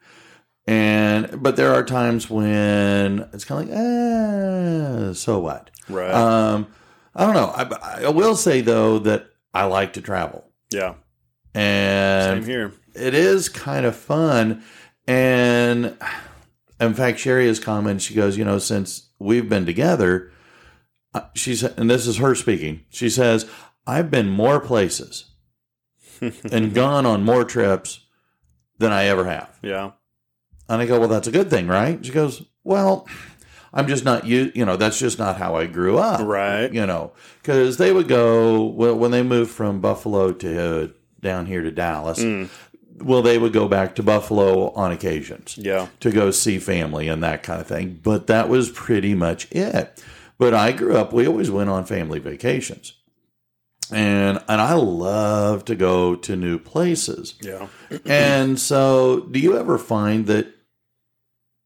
and 0.68 1.44
but 1.44 1.58
there 1.58 1.74
are 1.74 1.84
times 1.84 2.30
when 2.30 3.28
it's 3.34 3.44
kind 3.46 3.64
of 3.64 3.70
like 3.70 3.78
eh, 3.78 5.14
so 5.14 5.40
what 5.40 5.70
Right. 5.90 6.12
um 6.14 6.68
i 7.14 7.26
don't 7.26 7.34
know 7.36 7.52
I, 7.56 8.06
I 8.06 8.10
will 8.10 8.36
say 8.36 8.62
though 8.62 9.00
that 9.00 9.28
i 9.54 9.66
like 9.66 9.94
to 9.94 10.02
travel 10.02 10.46
yeah. 10.72 10.96
and 11.54 12.44
Same 12.44 12.50
here. 12.50 12.72
it 12.96 13.14
is 13.14 13.50
kind 13.50 13.86
of 13.86 13.96
fun. 13.96 14.64
And 15.08 15.98
in 16.80 16.94
fact, 16.94 17.20
Sherry 17.20 17.48
has 17.48 17.60
commented, 17.60 18.02
she 18.02 18.14
goes, 18.16 18.38
you 18.38 18.46
know, 18.46 18.60
since 18.60 19.10
we've 19.20 19.48
been 19.48 19.66
together, 19.66 20.32
she's, 21.34 21.64
and 21.64 21.90
this 21.90 22.08
is 22.08 22.18
her 22.18 22.36
speaking, 22.36 22.82
she 22.90 23.10
says, 23.10 23.50
I've 23.88 24.10
been 24.10 24.30
more 24.30 24.60
places 24.60 25.26
and 26.52 26.74
gone 26.74 27.06
on 27.06 27.24
more 27.24 27.44
trips 27.46 28.02
than 28.80 28.92
I 28.92 29.06
ever 29.06 29.26
have. 29.26 29.58
Yeah. 29.62 29.92
And 30.68 30.82
I 30.82 30.86
go, 30.86 31.00
well, 31.00 31.10
that's 31.10 31.28
a 31.28 31.32
good 31.32 31.50
thing, 31.50 31.68
right? 31.68 32.04
She 32.04 32.12
goes, 32.12 32.44
well, 32.64 33.08
I'm 33.72 33.88
just 33.88 34.04
not 34.06 34.26
you, 34.26 34.52
you 34.56 34.66
know, 34.66 34.78
that's 34.78 34.98
just 34.98 35.20
not 35.20 35.38
how 35.38 35.56
I 35.56 35.68
grew 35.68 35.98
up 35.98 36.22
Right. 36.22 36.74
you 36.74 36.86
know, 36.86 37.12
because 37.42 37.78
they 37.78 37.92
would 37.92 38.08
go 38.08 38.64
well, 38.64 38.96
when 38.98 39.12
they 39.12 39.22
moved 39.22 39.52
from 39.52 39.82
Buffalo 39.82 40.32
to 40.32 40.84
uh, 40.84 40.88
down 41.22 41.46
here 41.46 41.62
to 41.62 41.72
Dallas. 41.72 42.20
Mm. 42.20 42.50
Well, 42.98 43.22
they 43.22 43.38
would 43.38 43.52
go 43.54 43.68
back 43.68 43.96
to 43.96 44.04
Buffalo 44.04 44.70
on 44.72 44.92
occasions 44.92 45.58
Yeah. 45.60 45.88
to 46.00 46.12
go 46.12 46.32
see 46.32 46.60
family 46.60 47.08
and 47.10 47.22
that 47.24 47.44
kind 47.44 47.60
of 47.60 47.68
thing. 47.68 48.00
But 48.02 48.28
that 48.28 48.48
was 48.48 48.70
pretty 48.70 49.14
much 49.14 49.52
it. 49.52 50.02
But 50.38 50.54
I 50.54 50.72
grew 50.72 50.96
up; 50.96 51.12
we 51.14 51.28
always 51.28 51.50
went 51.52 51.70
on 51.70 51.86
family 51.86 52.20
vacations, 52.20 52.94
and 53.92 54.40
and 54.50 54.62
I 54.62 54.74
love 54.74 55.66
to 55.66 55.76
go 55.76 56.16
to 56.16 56.36
new 56.36 56.58
places. 56.60 57.36
Yeah. 57.42 57.68
and 58.06 58.60
so, 58.60 59.22
do 59.32 59.40
you 59.40 59.58
ever 59.58 59.78
find 59.78 60.26
that 60.28 60.48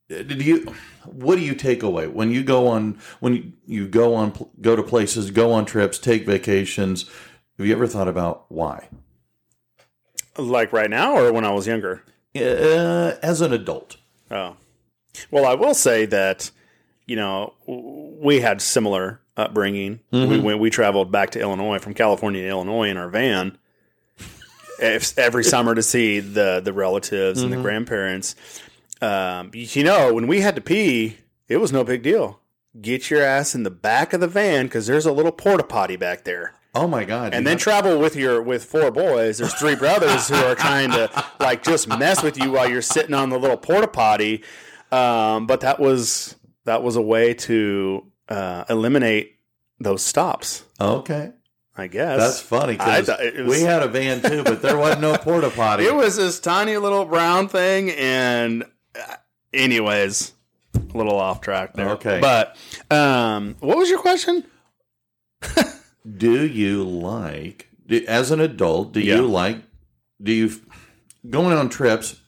did 0.07 0.41
you 0.43 0.73
what 1.05 1.35
do 1.35 1.41
you 1.41 1.53
take 1.53 1.83
away 1.83 2.07
when 2.07 2.31
you 2.31 2.43
go 2.43 2.67
on 2.67 2.97
when 3.19 3.35
you, 3.35 3.53
you 3.65 3.87
go 3.87 4.15
on 4.15 4.33
go 4.59 4.75
to 4.75 4.81
places 4.83 5.29
go 5.29 5.51
on 5.51 5.65
trips 5.65 5.99
take 5.99 6.25
vacations 6.25 7.05
have 7.57 7.67
you 7.67 7.73
ever 7.73 7.85
thought 7.85 8.07
about 8.07 8.45
why 8.49 8.87
Like 10.39 10.71
right 10.73 10.89
now, 10.89 11.15
or 11.17 11.31
when 11.33 11.45
I 11.45 11.51
was 11.51 11.67
younger. 11.67 12.03
uh, 12.35 13.15
as 13.21 13.41
an 13.41 13.51
adult 13.53 13.97
Oh, 14.31 14.55
well, 15.31 15.45
I 15.45 15.55
will 15.55 15.73
say 15.73 16.05
that 16.05 16.51
you 17.07 17.15
know 17.15 17.53
we 17.67 18.39
had 18.41 18.61
similar 18.61 19.21
upbringing. 19.35 19.99
We 20.11 20.39
went, 20.39 20.59
we 20.59 20.69
traveled 20.69 21.11
back 21.11 21.31
to 21.31 21.39
Illinois 21.39 21.79
from 21.79 21.93
California 21.93 22.41
to 22.43 22.47
Illinois 22.49 22.89
in 22.89 22.97
our 22.97 23.09
van 23.09 23.57
every 24.79 25.43
summer 25.43 25.75
to 25.75 25.83
see 25.83 26.19
the 26.19 26.61
the 26.63 26.73
relatives 26.73 27.41
and 27.41 27.51
the 27.51 27.57
grandparents. 27.61 28.35
Um, 29.01 29.51
you 29.53 29.83
know, 29.83 30.13
when 30.13 30.27
we 30.27 30.41
had 30.41 30.55
to 30.55 30.61
pee, 30.61 31.17
it 31.47 31.57
was 31.57 31.71
no 31.71 31.83
big 31.83 32.03
deal. 32.03 32.39
Get 32.79 33.09
your 33.09 33.23
ass 33.23 33.55
in 33.55 33.63
the 33.63 33.71
back 33.71 34.13
of 34.13 34.19
the 34.21 34.27
van 34.27 34.65
because 34.67 34.85
there's 34.87 35.05
a 35.05 35.11
little 35.11 35.31
porta 35.31 35.63
potty 35.63 35.95
back 35.95 36.23
there. 36.23 36.53
Oh 36.75 36.87
my 36.87 37.03
god 37.03 37.33
and 37.33 37.45
then 37.47 37.57
travel 37.57 37.99
with 37.99 38.15
your 38.15 38.41
with 38.41 38.63
four 38.63 38.91
boys. 38.91 39.37
There's 39.39 39.53
three 39.55 39.75
brothers 39.75 40.27
who 40.29 40.35
are 40.35 40.55
trying 40.55 40.91
to 40.91 41.09
like 41.39 41.63
just 41.63 41.87
mess 41.87 42.21
with 42.23 42.37
you 42.37 42.51
while 42.51 42.69
you're 42.69 42.81
sitting 42.81 43.13
on 43.13 43.29
the 43.29 43.39
little 43.39 43.57
porta 43.57 43.87
potty. 43.87 44.43
Um, 44.91 45.47
but 45.47 45.61
that 45.61 45.79
was 45.79 46.35
that 46.65 46.83
was 46.83 46.95
a 46.95 47.01
way 47.01 47.33
to 47.33 48.05
uh, 48.29 48.65
eliminate 48.69 49.37
those 49.79 50.03
stops. 50.03 50.63
okay 50.79 51.31
I 51.77 51.87
guess 51.87 52.19
that's 52.19 52.41
funny 52.41 52.73
because 52.73 53.05
thought 53.05 53.21
it 53.23 53.45
was- 53.45 53.57
we 53.57 53.63
had 53.63 53.81
a 53.81 53.87
van 53.87 54.21
too 54.21 54.43
but 54.43 54.61
there 54.61 54.77
wasn't 54.77 55.01
no 55.01 55.15
porta 55.17 55.49
potty 55.49 55.85
It 55.85 55.95
was 55.95 56.17
this 56.17 56.39
tiny 56.39 56.75
little 56.77 57.05
brown 57.05 57.47
thing, 57.47 57.91
and 57.91 58.63
uh, 58.95 59.15
anyways, 59.53 60.33
a 60.75 60.97
little 60.97 61.17
off 61.17 61.39
track 61.41 61.73
there. 61.75 61.91
Okay. 61.91 62.19
but 62.19 62.57
um, 62.91 63.55
what 63.61 63.77
was 63.77 63.89
your 63.89 63.99
question? 63.99 64.43
do 66.17 66.45
you 66.45 66.83
like 66.83 67.69
do- 67.87 68.05
as 68.07 68.31
an 68.31 68.39
adult 68.39 68.93
do 68.93 68.99
Yeah. 69.01 69.15
you 69.17 69.27
like 69.27 69.61
do 70.21 70.31
you 70.31 70.51
going 71.29 71.55
on 71.57 71.69
trips 71.69 72.21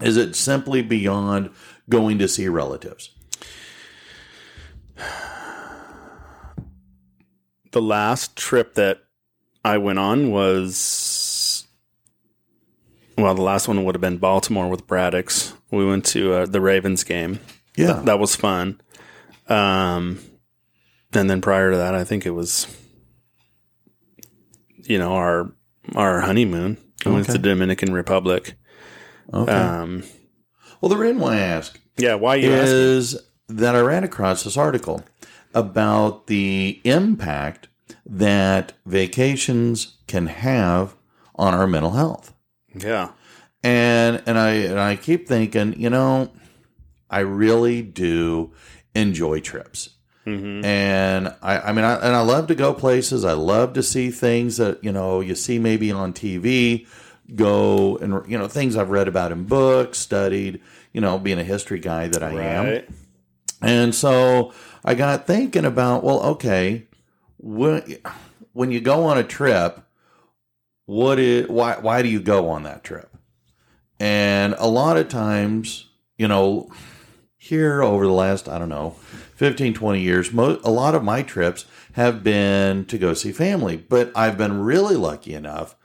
is 0.00 0.16
it 0.16 0.34
simply 0.36 0.82
beyond 0.82 1.50
going 1.88 2.18
to 2.18 2.28
see 2.28 2.48
relatives 2.48 3.10
the 7.72 7.82
last 7.82 8.36
trip 8.36 8.74
that 8.74 9.00
I 9.64 9.78
went 9.78 9.98
on 9.98 10.30
was 10.30 11.66
well, 13.18 13.34
the 13.34 13.42
last 13.42 13.66
one 13.66 13.82
would 13.84 13.94
have 13.94 14.00
been 14.02 14.18
Baltimore 14.18 14.68
with 14.68 14.86
Braddocks. 14.86 15.54
We 15.70 15.86
went 15.86 16.04
to 16.06 16.34
uh, 16.34 16.46
the 16.46 16.60
Ravens 16.60 17.02
game. 17.02 17.40
yeah 17.74 18.02
That 18.04 18.18
was 18.18 18.36
fun. 18.36 18.78
Um, 19.48 20.18
and 21.14 21.30
then 21.30 21.40
prior 21.40 21.70
to 21.70 21.76
that, 21.78 21.94
I 21.94 22.04
think 22.04 22.26
it 22.26 22.30
was, 22.32 22.66
you 24.88 24.98
know, 24.98 25.14
our 25.14 25.52
our 25.94 26.20
honeymoon. 26.20 26.78
We 27.04 27.12
went 27.12 27.26
to 27.26 27.32
the 27.32 27.38
Dominican 27.38 27.92
Republic. 27.92 28.54
okay 29.32 29.52
Um, 29.52 30.02
well 30.80 30.88
the 30.88 30.96
reason 30.96 31.18
why 31.20 31.34
i 31.36 31.40
ask 31.40 31.80
yeah, 31.98 32.14
why 32.14 32.36
you 32.36 32.52
asking? 32.52 32.76
is 32.76 33.20
that 33.48 33.74
i 33.74 33.80
ran 33.80 34.04
across 34.04 34.44
this 34.44 34.56
article 34.56 35.02
about 35.54 36.26
the 36.26 36.80
impact 36.84 37.68
that 38.04 38.72
vacations 38.84 39.96
can 40.06 40.26
have 40.26 40.94
on 41.36 41.54
our 41.54 41.66
mental 41.66 41.92
health 41.92 42.32
Yeah, 42.74 43.10
and 43.62 44.22
and 44.26 44.38
I 44.38 44.50
and 44.70 44.78
I 44.78 44.96
keep 44.96 45.26
thinking, 45.28 45.74
you 45.80 45.90
know, 45.90 46.30
I 47.10 47.20
really 47.20 47.82
do 47.82 48.52
enjoy 48.94 49.40
trips, 49.40 49.95
hmm 50.26 50.64
and 50.64 51.34
I 51.40 51.58
I 51.60 51.72
mean, 51.72 51.84
I, 51.84 51.94
and 51.94 52.16
I 52.16 52.20
love 52.20 52.48
to 52.48 52.54
go 52.54 52.74
places. 52.74 53.24
I 53.24 53.32
love 53.32 53.72
to 53.74 53.82
see 53.82 54.10
things 54.10 54.56
that 54.56 54.82
you 54.82 54.92
know 54.92 55.20
you 55.20 55.34
see 55.34 55.58
maybe 55.58 55.92
on 55.92 56.12
TV. 56.12 56.86
Go 57.34 57.96
and 57.98 58.28
you 58.28 58.36
know 58.36 58.48
things 58.48 58.76
I've 58.76 58.90
read 58.90 59.08
about 59.08 59.32
in 59.32 59.44
books, 59.44 59.98
studied. 59.98 60.60
You 60.92 61.00
know, 61.00 61.18
being 61.18 61.38
a 61.38 61.44
history 61.44 61.78
guy 61.78 62.08
that 62.08 62.22
I 62.22 62.32
am, 62.32 62.66
and 63.62 63.94
so 63.94 64.52
I 64.84 64.94
got 64.94 65.26
thinking 65.26 65.64
about, 65.64 66.02
well, 66.04 66.22
okay, 66.22 66.86
when, 67.38 67.98
when 68.52 68.70
you 68.70 68.80
go 68.80 69.04
on 69.04 69.18
a 69.18 69.24
trip, 69.24 69.80
what 70.86 71.18
is 71.18 71.48
why 71.48 71.76
why 71.78 72.02
do 72.02 72.08
you 72.08 72.20
go 72.20 72.48
on 72.48 72.62
that 72.62 72.82
trip? 72.84 73.14
And 73.98 74.54
a 74.58 74.66
lot 74.66 74.96
of 74.96 75.08
times, 75.08 75.88
you 76.16 76.28
know, 76.28 76.70
here 77.36 77.82
over 77.82 78.06
the 78.06 78.12
last, 78.12 78.48
I 78.48 78.58
don't 78.58 78.68
know, 78.68 78.96
15, 79.36 79.74
20 79.74 80.00
years, 80.00 80.32
mo- 80.32 80.60
a 80.64 80.70
lot 80.70 80.94
of 80.94 81.04
my 81.04 81.22
trips 81.22 81.66
have 81.92 82.24
been 82.24 82.84
to 82.86 82.98
go 82.98 83.14
see 83.14 83.32
family, 83.32 83.76
but 83.76 84.10
I've 84.16 84.36
been 84.36 84.60
really 84.60 84.96
lucky 84.96 85.34
enough 85.34 85.76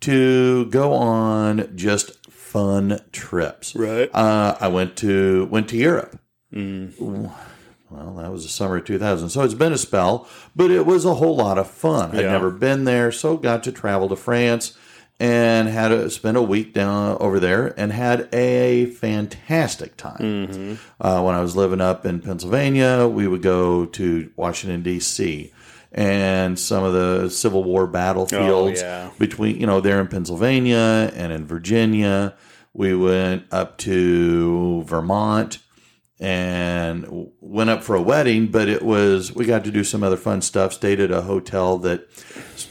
to 0.00 0.66
go 0.66 0.94
on 0.94 1.76
just 1.76 2.26
fun 2.30 3.00
trips. 3.12 3.76
Right. 3.76 4.08
Uh, 4.14 4.56
I 4.60 4.68
went 4.68 4.96
to 4.98 5.46
went 5.46 5.68
to 5.68 5.76
Europe. 5.76 6.18
Mm. 6.52 6.98
Well, 7.90 8.14
that 8.14 8.30
was 8.30 8.44
the 8.44 8.48
summer 8.48 8.76
of 8.76 8.84
2000. 8.84 9.28
So 9.30 9.42
it's 9.42 9.54
been 9.54 9.72
a 9.72 9.78
spell, 9.78 10.28
but 10.54 10.70
it 10.70 10.86
was 10.86 11.04
a 11.04 11.14
whole 11.16 11.36
lot 11.36 11.58
of 11.58 11.68
fun. 11.68 12.16
I'd 12.16 12.24
never 12.24 12.50
been 12.50 12.84
there, 12.84 13.10
so 13.10 13.36
got 13.36 13.64
to 13.64 13.72
travel 13.72 14.08
to 14.08 14.16
France 14.16 14.76
and 15.20 15.68
had 15.68 15.88
to 15.88 16.08
spend 16.10 16.36
a 16.38 16.42
week 16.42 16.72
down 16.72 17.16
over 17.20 17.38
there 17.38 17.78
and 17.78 17.92
had 17.92 18.28
a 18.34 18.86
fantastic 18.86 19.96
time. 19.96 20.16
Mm-hmm. 20.48 20.74
Uh, 20.98 21.22
when 21.22 21.34
I 21.34 21.42
was 21.42 21.54
living 21.54 21.80
up 21.82 22.06
in 22.06 22.20
Pennsylvania, 22.20 23.06
we 23.06 23.28
would 23.28 23.42
go 23.42 23.84
to 23.86 24.30
Washington, 24.34 24.82
D.C. 24.82 25.52
and 25.92 26.58
some 26.58 26.82
of 26.84 26.94
the 26.94 27.28
Civil 27.28 27.62
War 27.64 27.86
battlefields 27.86 28.80
Oh, 28.80 28.84
yeah. 28.86 29.10
between, 29.18 29.60
you 29.60 29.66
know, 29.66 29.80
there 29.82 30.00
in 30.00 30.08
Pennsylvania 30.08 31.12
and 31.14 31.30
in 31.32 31.46
Virginia. 31.46 32.34
We 32.72 32.94
went 32.96 33.44
up 33.52 33.76
to 33.78 34.82
Vermont 34.84 35.58
and 36.18 37.30
went 37.40 37.70
up 37.70 37.82
for 37.82 37.94
a 37.96 38.02
wedding, 38.02 38.46
but 38.48 38.68
it 38.68 38.82
was, 38.82 39.34
we 39.34 39.44
got 39.44 39.64
to 39.64 39.70
do 39.70 39.82
some 39.84 40.02
other 40.02 40.16
fun 40.16 40.40
stuff. 40.42 40.72
Stayed 40.72 41.00
at 41.00 41.10
a 41.10 41.22
hotel 41.22 41.78
that 41.78 42.06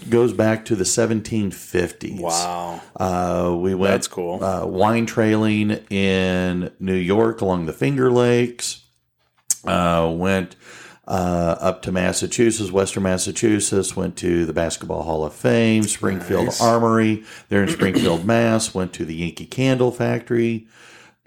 goes 0.09 0.33
back 0.33 0.65
to 0.65 0.75
the 0.75 0.83
1750s. 0.83 2.19
Wow. 2.19 2.81
Uh, 2.95 3.55
we 3.55 3.75
went 3.75 3.91
That's 3.93 4.07
cool. 4.07 4.43
uh, 4.43 4.65
wine 4.65 5.05
trailing 5.05 5.71
in 5.89 6.71
New 6.79 6.95
York 6.95 7.41
along 7.41 7.65
the 7.65 7.73
Finger 7.73 8.11
Lakes. 8.11 8.83
Uh, 9.65 10.11
went 10.15 10.55
uh, 11.07 11.55
up 11.59 11.81
to 11.81 11.91
Massachusetts, 11.91 12.71
Western 12.71 13.03
Massachusetts. 13.03 13.95
Went 13.95 14.15
to 14.17 14.45
the 14.45 14.53
Basketball 14.53 15.03
Hall 15.03 15.25
of 15.25 15.33
Fame, 15.33 15.83
Springfield 15.83 16.45
Nice. 16.45 16.61
Armory 16.61 17.23
there 17.49 17.63
in 17.63 17.69
Springfield, 17.69 18.25
Mass. 18.25 18.73
Went 18.73 18.93
to 18.93 19.05
the 19.05 19.15
Yankee 19.15 19.45
Candle 19.45 19.91
Factory. 19.91 20.67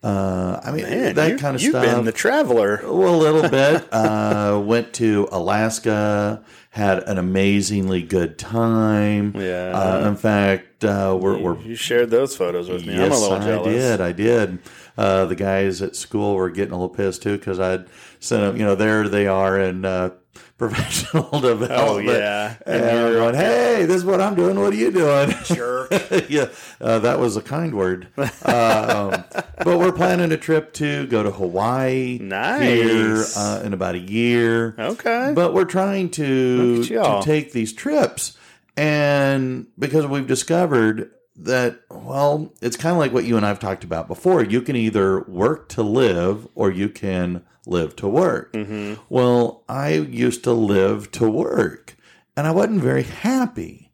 Uh, 0.02 0.60
I 0.64 0.72
mean 0.72 0.82
Man, 0.82 1.14
that 1.14 1.30
you- 1.30 1.38
kind 1.38 1.54
of 1.54 1.62
you've 1.62 1.70
stuff. 1.72 1.84
been 1.84 2.04
the 2.04 2.12
traveler. 2.12 2.80
Well, 2.82 3.14
a 3.14 3.16
little 3.16 3.48
bit. 3.48 3.88
Uh, 3.92 4.60
went 4.64 4.92
to 4.94 5.28
Alaska, 5.30 6.42
had 6.70 6.98
an 7.04 7.18
amazingly 7.18 8.02
good 8.02 8.38
time. 8.38 9.32
Yeah. 9.36 9.72
Uh, 9.74 10.08
in 10.08 10.16
fact, 10.16 10.84
uh, 10.84 11.16
we're, 11.20 11.38
we're 11.38 11.56
You 11.60 11.74
shared 11.76 12.10
those 12.10 12.34
photos 12.36 12.68
with 12.68 12.84
me. 12.86 12.94
I'm 12.94 13.00
a 13.00 13.04
yes, 13.08 13.20
little 13.20 13.36
I 13.38 13.62
did. 13.64 14.00
I 14.00 14.12
did. 14.12 14.58
Uh, 14.98 15.24
the 15.26 15.34
guys 15.36 15.80
at 15.82 15.94
school 15.96 16.34
were 16.34 16.50
getting 16.50 16.72
a 16.72 16.76
little 16.76 16.88
pissed 16.94 17.22
too 17.22 17.38
because 17.38 17.60
I'd 17.60 17.86
sent 18.20 18.42
them. 18.42 18.56
You 18.56 18.64
know, 18.64 18.74
there 18.74 19.08
they 19.08 19.26
are 19.26 19.58
in 19.60 19.84
uh, 19.84 20.10
professional 20.58 21.28
development. 21.40 21.72
Oh 21.72 21.98
yeah. 21.98 22.56
And 22.66 22.82
they're 22.82 23.12
going, 23.14 23.34
"Hey, 23.34 23.84
this 23.86 23.96
is 23.96 24.04
what 24.04 24.20
I'm 24.20 24.34
doing. 24.34 24.58
What 24.58 24.72
are 24.72 24.76
you 24.76 24.90
doing?" 24.90 25.30
Jerk. 25.44 25.90
yeah, 26.28 26.48
uh, 26.80 26.98
that 27.00 27.18
was 27.18 27.36
a 27.36 27.42
kind 27.42 27.74
word. 27.74 28.08
Uh, 28.16 29.12
um, 29.12 29.42
but 29.64 29.78
we're 29.78 29.92
planning 29.92 30.32
a 30.32 30.36
trip 30.36 30.72
to 30.74 31.06
go 31.06 31.22
to 31.22 31.30
Hawaii 31.30 32.18
Nice. 32.20 32.62
here 32.62 33.24
uh, 33.36 33.62
in 33.64 33.72
about 33.72 33.94
a 33.94 33.98
year. 34.00 34.74
Okay. 34.78 35.32
But 35.34 35.52
we're 35.54 35.64
trying 35.64 36.10
to, 36.10 36.62
Look 36.76 36.84
at 36.86 36.90
y'all. 36.90 37.22
to 37.22 37.26
take 37.26 37.52
these 37.52 37.72
trips. 37.72 38.36
And 38.76 39.66
because 39.78 40.06
we've 40.06 40.26
discovered 40.26 41.10
that, 41.36 41.80
well, 41.90 42.52
it's 42.62 42.76
kind 42.76 42.92
of 42.92 42.98
like 42.98 43.12
what 43.12 43.24
you 43.24 43.36
and 43.36 43.44
I've 43.44 43.58
talked 43.60 43.84
about 43.84 44.08
before. 44.08 44.42
You 44.42 44.62
can 44.62 44.76
either 44.76 45.20
work 45.22 45.68
to 45.70 45.82
live 45.82 46.48
or 46.54 46.70
you 46.70 46.88
can 46.88 47.44
live 47.66 47.96
to 47.96 48.08
work. 48.08 48.52
Mm-hmm. 48.52 49.02
Well, 49.08 49.64
I 49.68 49.92
used 49.92 50.44
to 50.44 50.52
live 50.52 51.10
to 51.12 51.28
work 51.30 51.96
and 52.36 52.46
I 52.46 52.50
wasn't 52.50 52.80
very 52.80 53.02
happy. 53.04 53.90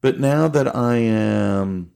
But 0.00 0.18
now 0.18 0.48
that 0.48 0.74
I 0.74 0.96
am 0.96 1.92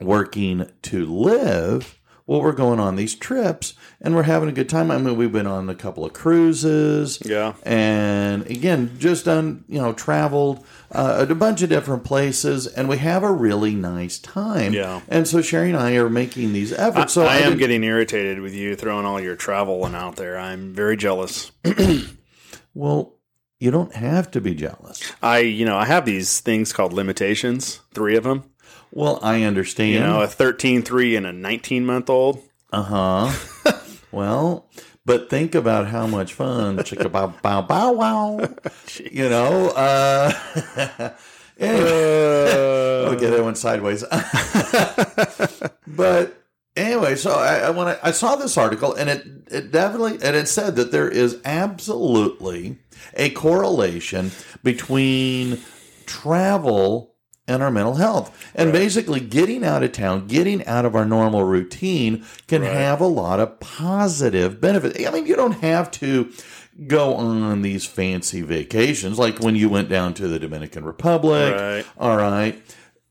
working 0.00 0.70
to 0.82 1.06
live, 1.06 1.98
well, 2.26 2.40
we're 2.40 2.52
going 2.52 2.80
on 2.80 2.96
these 2.96 3.14
trips 3.14 3.74
and 4.00 4.14
we're 4.14 4.22
having 4.22 4.48
a 4.48 4.52
good 4.52 4.68
time. 4.68 4.90
I 4.90 4.96
mean, 4.96 5.16
we've 5.16 5.32
been 5.32 5.46
on 5.46 5.68
a 5.68 5.74
couple 5.74 6.06
of 6.06 6.14
cruises. 6.14 7.20
Yeah. 7.22 7.52
And 7.64 8.46
again, 8.46 8.96
just 8.98 9.26
done, 9.26 9.64
you 9.68 9.78
know, 9.78 9.92
traveled 9.92 10.64
uh, 10.90 11.26
a 11.28 11.34
bunch 11.34 11.60
of 11.60 11.68
different 11.68 12.04
places 12.04 12.66
and 12.66 12.88
we 12.88 12.96
have 12.98 13.22
a 13.22 13.30
really 13.30 13.74
nice 13.74 14.18
time. 14.18 14.72
Yeah. 14.72 15.02
And 15.08 15.28
so 15.28 15.42
Sherry 15.42 15.68
and 15.68 15.78
I 15.78 15.96
are 15.96 16.08
making 16.08 16.54
these 16.54 16.72
efforts. 16.72 17.12
so 17.12 17.24
I 17.26 17.38
am 17.38 17.58
getting 17.58 17.84
irritated 17.84 18.40
with 18.40 18.54
you 18.54 18.74
throwing 18.74 19.04
all 19.04 19.20
your 19.20 19.36
travel 19.36 19.84
and 19.84 19.94
out 19.94 20.16
there. 20.16 20.38
I'm 20.38 20.72
very 20.72 20.96
jealous. 20.96 21.52
well, 22.74 23.18
you 23.60 23.70
don't 23.70 23.94
have 23.94 24.30
to 24.30 24.40
be 24.40 24.54
jealous. 24.54 25.12
I, 25.22 25.40
you 25.40 25.66
know, 25.66 25.76
I 25.76 25.84
have 25.84 26.06
these 26.06 26.40
things 26.40 26.72
called 26.72 26.94
limitations, 26.94 27.80
three 27.92 28.16
of 28.16 28.24
them. 28.24 28.44
Well, 28.96 29.18
I 29.22 29.42
understand. 29.42 29.92
You 29.92 30.00
know, 30.00 30.22
a 30.22 30.28
13, 30.28 30.82
3, 30.82 31.16
and 31.16 31.26
a 31.26 31.32
19 31.32 31.84
month 31.84 32.08
old. 32.08 32.40
Uh 32.72 32.82
huh. 32.82 33.72
well, 34.12 34.70
but 35.04 35.28
think 35.28 35.56
about 35.56 35.88
how 35.88 36.06
much 36.06 36.32
fun 36.32 36.76
chicka 36.78 37.10
bow 37.10 37.34
bow 37.42 37.62
bow 37.62 37.90
wow. 37.90 38.38
you 39.10 39.28
know. 39.28 39.70
Uh, 39.70 40.32
anyway. 41.58 43.14
okay, 43.16 43.26
that 43.30 43.44
went 43.44 43.58
sideways. 43.58 44.04
but 45.88 46.40
anyway, 46.76 47.16
so 47.16 47.32
I, 47.32 47.56
I 47.56 47.70
when 47.70 47.88
I, 47.88 47.98
I 48.00 48.10
saw 48.12 48.36
this 48.36 48.56
article, 48.56 48.94
and 48.94 49.10
it 49.10 49.26
it 49.50 49.72
definitely 49.72 50.22
and 50.22 50.36
it 50.36 50.46
said 50.46 50.76
that 50.76 50.92
there 50.92 51.08
is 51.08 51.40
absolutely 51.44 52.78
a 53.14 53.30
correlation 53.30 54.30
between 54.62 55.58
travel 56.06 57.13
and 57.46 57.62
our 57.62 57.70
mental 57.70 57.94
health. 57.94 58.50
And 58.54 58.72
basically, 58.72 59.20
getting 59.20 59.64
out 59.64 59.82
of 59.82 59.92
town, 59.92 60.26
getting 60.26 60.64
out 60.66 60.84
of 60.84 60.94
our 60.96 61.04
normal 61.04 61.44
routine 61.44 62.24
can 62.46 62.62
have 62.62 63.00
a 63.00 63.06
lot 63.06 63.40
of 63.40 63.60
positive 63.60 64.60
benefits. 64.60 65.06
I 65.06 65.10
mean, 65.10 65.26
you 65.26 65.36
don't 65.36 65.60
have 65.60 65.90
to 65.92 66.32
go 66.86 67.14
on 67.14 67.62
these 67.62 67.86
fancy 67.86 68.42
vacations 68.42 69.18
like 69.18 69.38
when 69.40 69.54
you 69.54 69.68
went 69.68 69.88
down 69.88 70.14
to 70.14 70.28
the 70.28 70.38
Dominican 70.38 70.84
Republic. 70.84 71.54
Right. 71.54 71.86
All 71.98 72.16
right. 72.16 72.60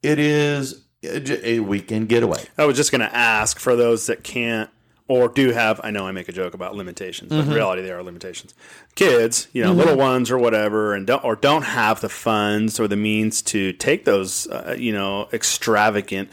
It 0.02 0.20
is 0.20 0.84
a 1.04 1.60
weekend 1.60 2.10
getaway. 2.10 2.44
I 2.58 2.66
was 2.66 2.76
just 2.76 2.92
going 2.92 3.02
to 3.02 3.16
ask 3.16 3.60
for 3.60 3.76
those 3.76 4.08
that 4.08 4.24
can't 4.24 4.70
or 5.08 5.28
do 5.28 5.52
have. 5.52 5.82
I 5.84 5.92
know 5.92 6.08
I 6.08 6.12
make 6.12 6.30
a 6.30 6.32
joke 6.32 6.54
about 6.54 6.76
limitations, 6.76 7.30
but 7.30 7.40
in 7.46 7.54
reality, 7.54 7.82
there 7.82 7.98
are 7.98 8.04
limitations. 8.04 8.54
Kids, 8.96 9.48
you 9.54 9.64
know, 9.64 9.74
little 9.74 9.98
ones 9.98 10.32
or 10.32 10.38
whatever, 10.38 10.94
and 10.94 11.06
don't 11.08 11.24
or 11.24 11.36
don't 11.36 11.64
have 11.64 12.02
the 12.02 12.10
funds 12.10 12.80
or 12.80 12.88
the 12.88 12.96
means 12.96 13.42
to 13.44 13.74
take 13.74 14.06
those, 14.06 14.48
uh, 14.48 14.76
you 14.78 14.94
know, 14.94 15.28
extravagant 15.34 16.30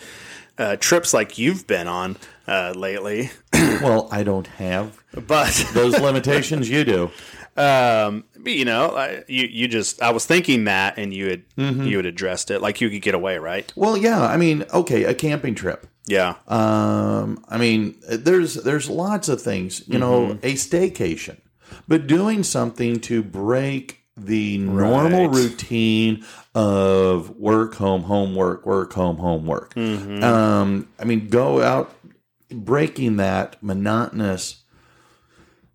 uh, 0.59 0.77
trips 0.77 1.13
like 1.15 1.39
you've 1.39 1.67
been 1.67 1.89
on 1.89 2.17
uh, 2.47 2.73
lately. 2.77 3.31
Well, 3.83 4.09
I 4.11 4.25
don't 4.25 4.47
have 4.47 5.03
but 5.15 5.67
those 5.73 5.99
limitations. 5.99 6.69
You 6.69 6.85
do. 6.85 7.11
um, 7.57 8.25
but, 8.39 8.53
you 8.53 8.65
know, 8.65 8.97
I, 8.97 9.25
you 9.27 9.47
you 9.47 9.69
just 9.69 10.01
I 10.03 10.11
was 10.13 10.27
thinking 10.27 10.65
that, 10.65 10.99
and 10.99 11.13
you 11.15 11.29
had 11.31 11.43
you 11.57 11.97
had 11.97 12.07
addressed 12.07 12.51
it 12.51 12.61
like 12.61 12.81
you 12.81 12.91
could 12.91 13.03
get 13.03 13.15
away, 13.15 13.39
right? 13.39 13.71
Well, 13.77 13.97
yeah. 13.97 14.21
I 14.23 14.37
mean, 14.37 14.65
okay, 14.73 15.05
a 15.05 15.15
camping 15.15 15.55
trip. 15.55 15.87
Yeah, 16.07 16.35
Um, 16.49 17.45
I 17.49 17.57
mean, 17.59 17.97
there's 18.09 18.55
there's 18.55 18.89
lots 18.91 19.29
of 19.29 19.41
things. 19.41 19.87
You 19.87 19.99
know, 19.99 20.33
a 20.43 20.55
staycation, 20.55 21.37
but 21.87 22.07
doing 22.07 22.43
something 22.43 22.99
to 23.01 23.23
break 23.23 23.99
the 24.17 24.59
normal 24.59 25.29
Right. 25.29 25.37
routine 25.37 26.25
of 26.55 27.31
work, 27.37 27.75
home, 27.77 28.03
homework, 28.05 28.67
work, 28.67 28.93
home, 28.93 29.19
home, 29.19 29.47
work. 29.47 29.77
Um, 29.77 30.89
I 30.99 31.05
mean, 31.05 31.29
go 31.29 31.63
out, 31.63 31.95
breaking 32.51 33.17
that 33.19 33.63
monotonous 33.63 34.63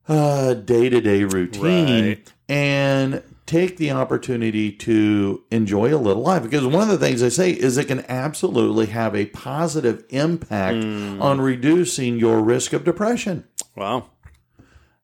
day 0.07 0.89
to 0.89 1.01
day 1.01 1.23
routine, 1.23 2.07
Right. 2.09 2.33
and 2.49 3.23
take 3.45 3.77
the 3.77 3.91
opportunity 3.91 4.71
to 4.71 5.43
enjoy 5.51 5.93
a 5.93 5.97
little 5.97 6.23
life. 6.23 6.43
Because 6.43 6.65
one 6.65 6.81
of 6.81 6.87
the 6.87 6.97
things 6.97 7.21
I 7.21 7.29
say 7.29 7.51
is 7.51 7.77
it 7.77 7.87
can 7.87 8.03
absolutely 8.09 8.87
have 8.87 9.15
a 9.15 9.27
positive 9.27 10.03
impact 10.09 10.83
on 10.83 11.41
reducing 11.41 12.17
your 12.17 12.41
risk 12.41 12.73
of 12.73 12.83
depression. 12.83 13.45
wow, 13.75 14.09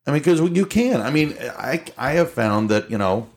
I 0.08 0.12
mean, 0.12 0.20
because 0.20 0.42
you 0.42 0.66
can. 0.66 1.02
I 1.02 1.12
mean, 1.12 1.36
I 1.58 1.84
I 1.98 2.12
have 2.14 2.32
found 2.32 2.70
that 2.70 2.90
you 2.90 2.98
know, 2.98 3.30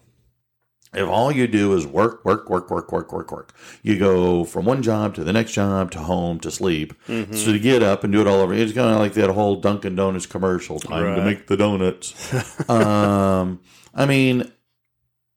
if 0.94 1.06
all 1.06 1.30
you 1.30 1.46
do 1.46 1.74
is 1.74 1.86
work, 1.86 2.24
work, 2.24 2.48
work, 2.48 2.70
work, 2.70 2.90
work, 2.90 3.12
work, 3.12 3.30
work, 3.30 3.52
you 3.82 3.98
go 3.98 4.44
from 4.44 4.64
one 4.64 4.82
job 4.82 5.14
to 5.16 5.24
the 5.24 5.32
next 5.32 5.52
job 5.52 5.90
to 5.90 5.98
home 5.98 6.40
to 6.40 6.50
sleep. 6.50 6.94
So 7.06 7.52
to 7.52 7.58
get 7.58 7.82
up 7.82 8.04
and 8.04 8.12
do 8.12 8.22
it 8.22 8.26
all 8.26 8.40
over, 8.40 8.54
it's 8.54 8.72
kind 8.72 8.90
of 8.94 8.98
like 8.98 9.12
that 9.14 9.28
whole 9.30 9.56
Dunkin' 9.56 9.96
Donuts 9.96 10.24
commercial 10.26 10.78
time 10.80 11.16
to 11.16 11.22
make 11.24 11.46
the 11.48 11.56
donuts. 11.58 12.68
um, 12.70 13.60
I 13.94 14.06
mean, 14.06 14.50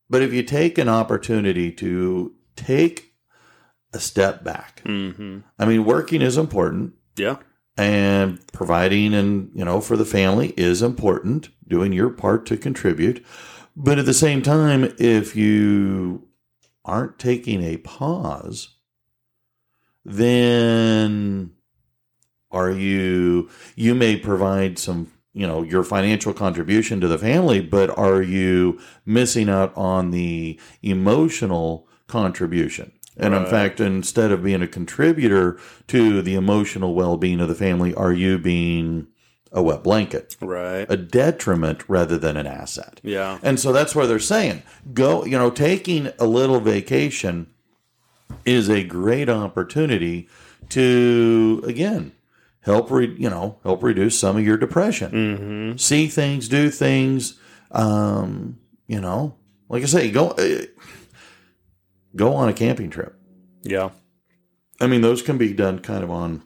but 0.09 0.21
if 0.21 0.33
you 0.33 0.43
take 0.43 0.77
an 0.77 0.89
opportunity 0.89 1.71
to 1.73 2.33
take 2.55 3.13
a 3.93 3.99
step 3.99 4.43
back, 4.43 4.81
hmm 4.85 5.39
I 5.59 5.65
mean, 5.65 5.85
working 5.85 6.21
is 6.21 6.37
important. 6.37 6.93
Yeah, 7.15 7.37
and 7.77 8.39
providing 8.51 9.13
and 9.13 9.51
you 9.53 9.63
know 9.63 9.81
for 9.81 9.95
the 9.95 10.05
family 10.05 10.53
is 10.57 10.81
important 10.81 11.49
doing 11.67 11.93
your 11.93 12.09
part 12.09 12.45
to 12.47 12.57
contribute. 12.57 13.23
But 13.75 13.99
at 13.99 14.05
the 14.05 14.13
same 14.13 14.41
time 14.41 14.93
if 14.97 15.35
you 15.35 16.27
aren't 16.83 17.19
taking 17.19 17.61
a 17.61 17.77
pause 17.77 18.75
then 20.03 21.51
are 22.49 22.71
you 22.71 23.49
you 23.75 23.93
may 23.93 24.15
provide 24.15 24.79
some 24.79 25.11
you 25.37 25.45
know 25.45 25.61
your 25.61 25.83
financial 25.83 26.33
contribution 26.33 26.99
to 26.99 27.07
the 27.07 27.17
family 27.17 27.61
but 27.61 27.95
are 27.97 28.21
you 28.21 28.79
missing 29.05 29.49
out 29.49 29.71
on 29.75 30.11
the 30.11 30.59
emotional 30.81 31.87
contribution? 32.07 32.91
And 33.15 33.33
in 33.33 33.45
fact 33.45 33.79
instead 33.79 34.31
of 34.31 34.43
being 34.43 34.61
a 34.61 34.67
contributor 34.67 35.59
to 35.87 36.21
the 36.21 36.35
emotional 36.35 36.93
well-being 36.93 37.39
of 37.39 37.47
the 37.47 37.55
family 37.55 37.93
are 37.93 38.13
you 38.13 38.37
being 38.37 39.07
a 39.51 39.61
wet 39.61 39.83
blanket? 39.83 40.35
Right, 40.41 40.85
a 40.89 40.97
detriment 40.97 41.87
rather 41.87 42.17
than 42.17 42.35
an 42.35 42.47
asset. 42.47 42.99
Yeah. 43.03 43.39
and 43.41 43.59
so 43.59 43.71
that's 43.71 43.95
where 43.95 44.07
they're 44.07 44.19
saying. 44.19 44.63
Go, 44.93 45.23
you 45.23 45.37
know, 45.37 45.49
taking 45.49 46.11
a 46.19 46.25
little 46.25 46.59
vacation 46.59 47.47
is 48.45 48.69
a 48.69 48.83
great 48.83 49.29
opportunity 49.29 50.27
to, 50.69 51.63
again, 51.65 52.11
help, 52.67 52.91
re, 52.91 53.15
you 53.17 53.29
know, 53.29 53.57
help 53.63 53.81
reduce 53.81 54.19
some 54.19 54.37
of 54.37 54.45
your 54.45 54.57
depression. 54.57 55.11
Mm-hmm. 55.11 55.77
See 55.77 56.07
things, 56.07 56.47
do 56.47 56.69
things, 56.69 57.39
um, 57.71 58.59
you 58.87 59.01
know, 59.01 59.35
like 59.69 59.81
I 59.83 59.87
say, 59.87 60.11
go, 60.11 60.29
uh, 60.29 60.61
go 62.15 62.33
on 62.35 62.49
a 62.49 62.53
camping 62.53 62.89
trip. 62.89 63.15
Yeah. 63.63 63.89
I 64.79 64.87
mean, 64.87 65.01
those 65.01 65.21
can 65.21 65.37
be 65.37 65.53
done 65.53 65.79
kind 65.79 66.03
of 66.03 66.11
on 66.11 66.43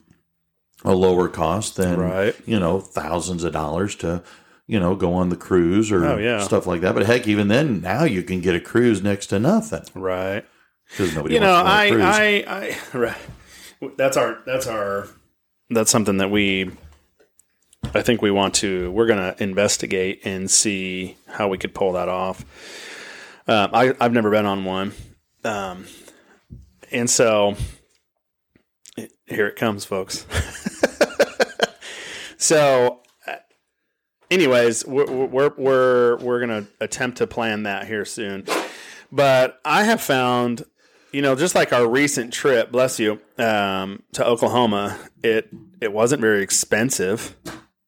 a 0.84 0.94
lower 0.94 1.28
cost 1.28 1.76
than, 1.76 1.98
Right. 2.00 2.34
you 2.46 2.58
know, 2.58 2.80
thousands 2.80 3.44
of 3.44 3.52
dollars 3.52 3.94
to, 3.96 4.22
you 4.66 4.80
know, 4.80 4.96
go 4.96 5.12
on 5.14 5.28
the 5.28 5.36
cruise 5.36 5.92
or 5.92 6.04
Oh, 6.04 6.16
yeah. 6.18 6.40
stuff 6.42 6.66
like 6.66 6.80
that. 6.80 6.94
But 6.94 7.06
heck, 7.06 7.28
even 7.28 7.48
then, 7.48 7.80
now 7.80 8.04
you 8.04 8.22
can 8.22 8.40
get 8.40 8.54
a 8.54 8.60
cruise 8.60 9.02
next 9.02 9.26
to 9.28 9.38
nothing 9.38 9.84
Right. 9.94 10.44
because 10.88 11.14
nobody 11.14 11.34
You 11.34 11.40
know, 11.40 11.52
wants 11.52 11.90
to 11.90 11.96
go 11.96 12.02
on 12.02 12.08
I. 12.08 12.44
I, 12.46 12.76
I, 12.94 12.96
right. 12.98 13.96
That's 13.96 14.16
our, 14.16 14.38
that's 14.46 14.66
our, 14.66 15.08
that's 15.74 15.90
something 15.90 16.18
that 16.18 16.30
we, 16.30 16.70
I 17.94 18.02
think 18.02 18.22
we 18.22 18.30
want 18.30 18.54
to, 18.56 18.90
we're 18.92 19.06
going 19.06 19.34
to 19.34 19.42
investigate 19.42 20.20
and 20.24 20.50
see 20.50 21.16
how 21.26 21.48
we 21.48 21.58
could 21.58 21.74
pull 21.74 21.92
that 21.92 22.08
off. 22.08 22.44
Um, 23.48 23.70
I, 23.72 23.94
I've 24.00 24.12
never 24.12 24.30
been 24.30 24.46
on 24.46 24.64
one. 24.64 24.92
Um, 25.44 25.86
and 26.90 27.08
so 27.10 27.56
it- 28.96 29.12
here 29.26 29.46
it 29.48 29.56
comes, 29.56 29.84
folks. 29.84 30.26
so, 32.36 33.00
uh, 33.26 33.36
anyways, 34.30 34.86
we're, 34.86 35.06
we're, 35.26 35.52
we're, 35.56 36.16
we're 36.18 36.46
going 36.46 36.64
to 36.64 36.70
attempt 36.80 37.18
to 37.18 37.26
plan 37.26 37.64
that 37.64 37.86
here 37.86 38.04
soon. 38.04 38.44
But 39.10 39.60
I 39.64 39.84
have 39.84 40.00
found, 40.00 40.64
you 41.12 41.22
know, 41.22 41.34
just 41.34 41.54
like 41.54 41.72
our 41.72 41.86
recent 41.86 42.32
trip, 42.32 42.72
bless 42.72 42.98
you, 42.98 43.20
um, 43.38 44.02
to 44.12 44.26
Oklahoma, 44.26 44.98
it 45.22 45.48
it 45.80 45.92
wasn't 45.92 46.20
very 46.20 46.42
expensive. 46.42 47.36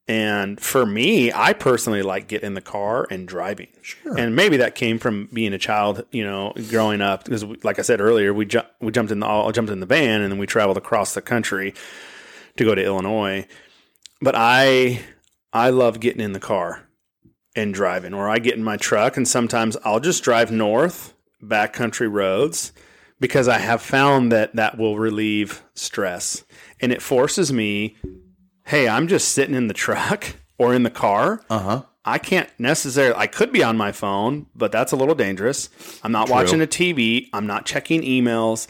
And 0.07 0.61
for 0.61 0.85
me, 0.85 1.33
I 1.33 1.53
personally 1.53 2.03
like 2.03 2.27
get 2.27 2.43
in 2.43 2.53
the 2.53 2.61
car 2.61 3.07
and 3.09 3.27
driving. 3.27 3.69
Sure. 3.81 4.15
And 4.15 4.35
maybe 4.35 4.57
that 4.57 4.75
came 4.75 4.99
from 4.99 5.27
being 5.33 5.51
a 5.53 5.57
child, 5.57 6.05
you 6.11 6.23
know, 6.23 6.53
growing 6.69 7.01
up. 7.01 7.23
Because, 7.23 7.43
like 7.63 7.79
I 7.79 7.81
said 7.81 7.99
earlier, 7.99 8.31
we 8.31 8.45
ju- 8.45 8.61
we 8.79 8.91
jumped 8.91 9.11
in 9.11 9.19
the 9.19 9.25
all 9.25 9.51
jumped 9.51 9.71
in 9.71 9.79
the 9.79 9.87
van 9.87 10.21
and 10.21 10.31
then 10.31 10.37
we 10.37 10.45
traveled 10.45 10.77
across 10.77 11.15
the 11.15 11.21
country 11.21 11.73
to 12.57 12.63
go 12.63 12.75
to 12.75 12.83
Illinois. 12.83 13.47
But 14.21 14.35
I 14.37 15.01
I 15.51 15.71
love 15.71 15.99
getting 15.99 16.21
in 16.21 16.33
the 16.33 16.39
car 16.39 16.87
and 17.55 17.73
driving, 17.73 18.13
or 18.13 18.29
I 18.29 18.37
get 18.37 18.55
in 18.55 18.63
my 18.63 18.77
truck 18.77 19.17
and 19.17 19.27
sometimes 19.27 19.75
I'll 19.83 19.99
just 19.99 20.23
drive 20.23 20.51
north 20.51 21.15
backcountry 21.41 22.11
roads 22.11 22.73
because 23.19 23.47
I 23.47 23.59
have 23.59 23.81
found 23.81 24.31
that 24.31 24.55
that 24.55 24.77
will 24.77 24.97
relieve 24.97 25.63
stress 25.73 26.43
and 26.79 26.91
it 26.91 27.01
forces 27.01 27.51
me 27.51 27.95
hey, 28.65 28.87
I'm 28.87 29.07
just 29.07 29.29
sitting 29.29 29.55
in 29.55 29.67
the 29.67 29.73
truck 29.73 30.35
or 30.57 30.73
in 30.73 30.83
the 30.83 30.89
car. 30.89 31.41
Uh 31.49 31.59
huh. 31.59 31.83
I 32.03 32.19
can't 32.19 32.49
necessarily. 32.59 33.15
I 33.17 33.25
could 33.25 33.51
be 33.51 33.63
on 33.63 33.77
my 33.77 33.91
phone, 33.91 34.45
but 34.55 34.71
that's 34.71 34.91
a 34.91 34.95
little 34.95 35.15
dangerous. 35.15 35.69
I'm 36.03 36.11
not 36.11 36.29
watching 36.29 36.61
a 36.61 36.67
TV. 36.67 37.29
I'm 37.33 37.47
not 37.47 37.65
checking 37.65 38.01
emails. 38.01 38.67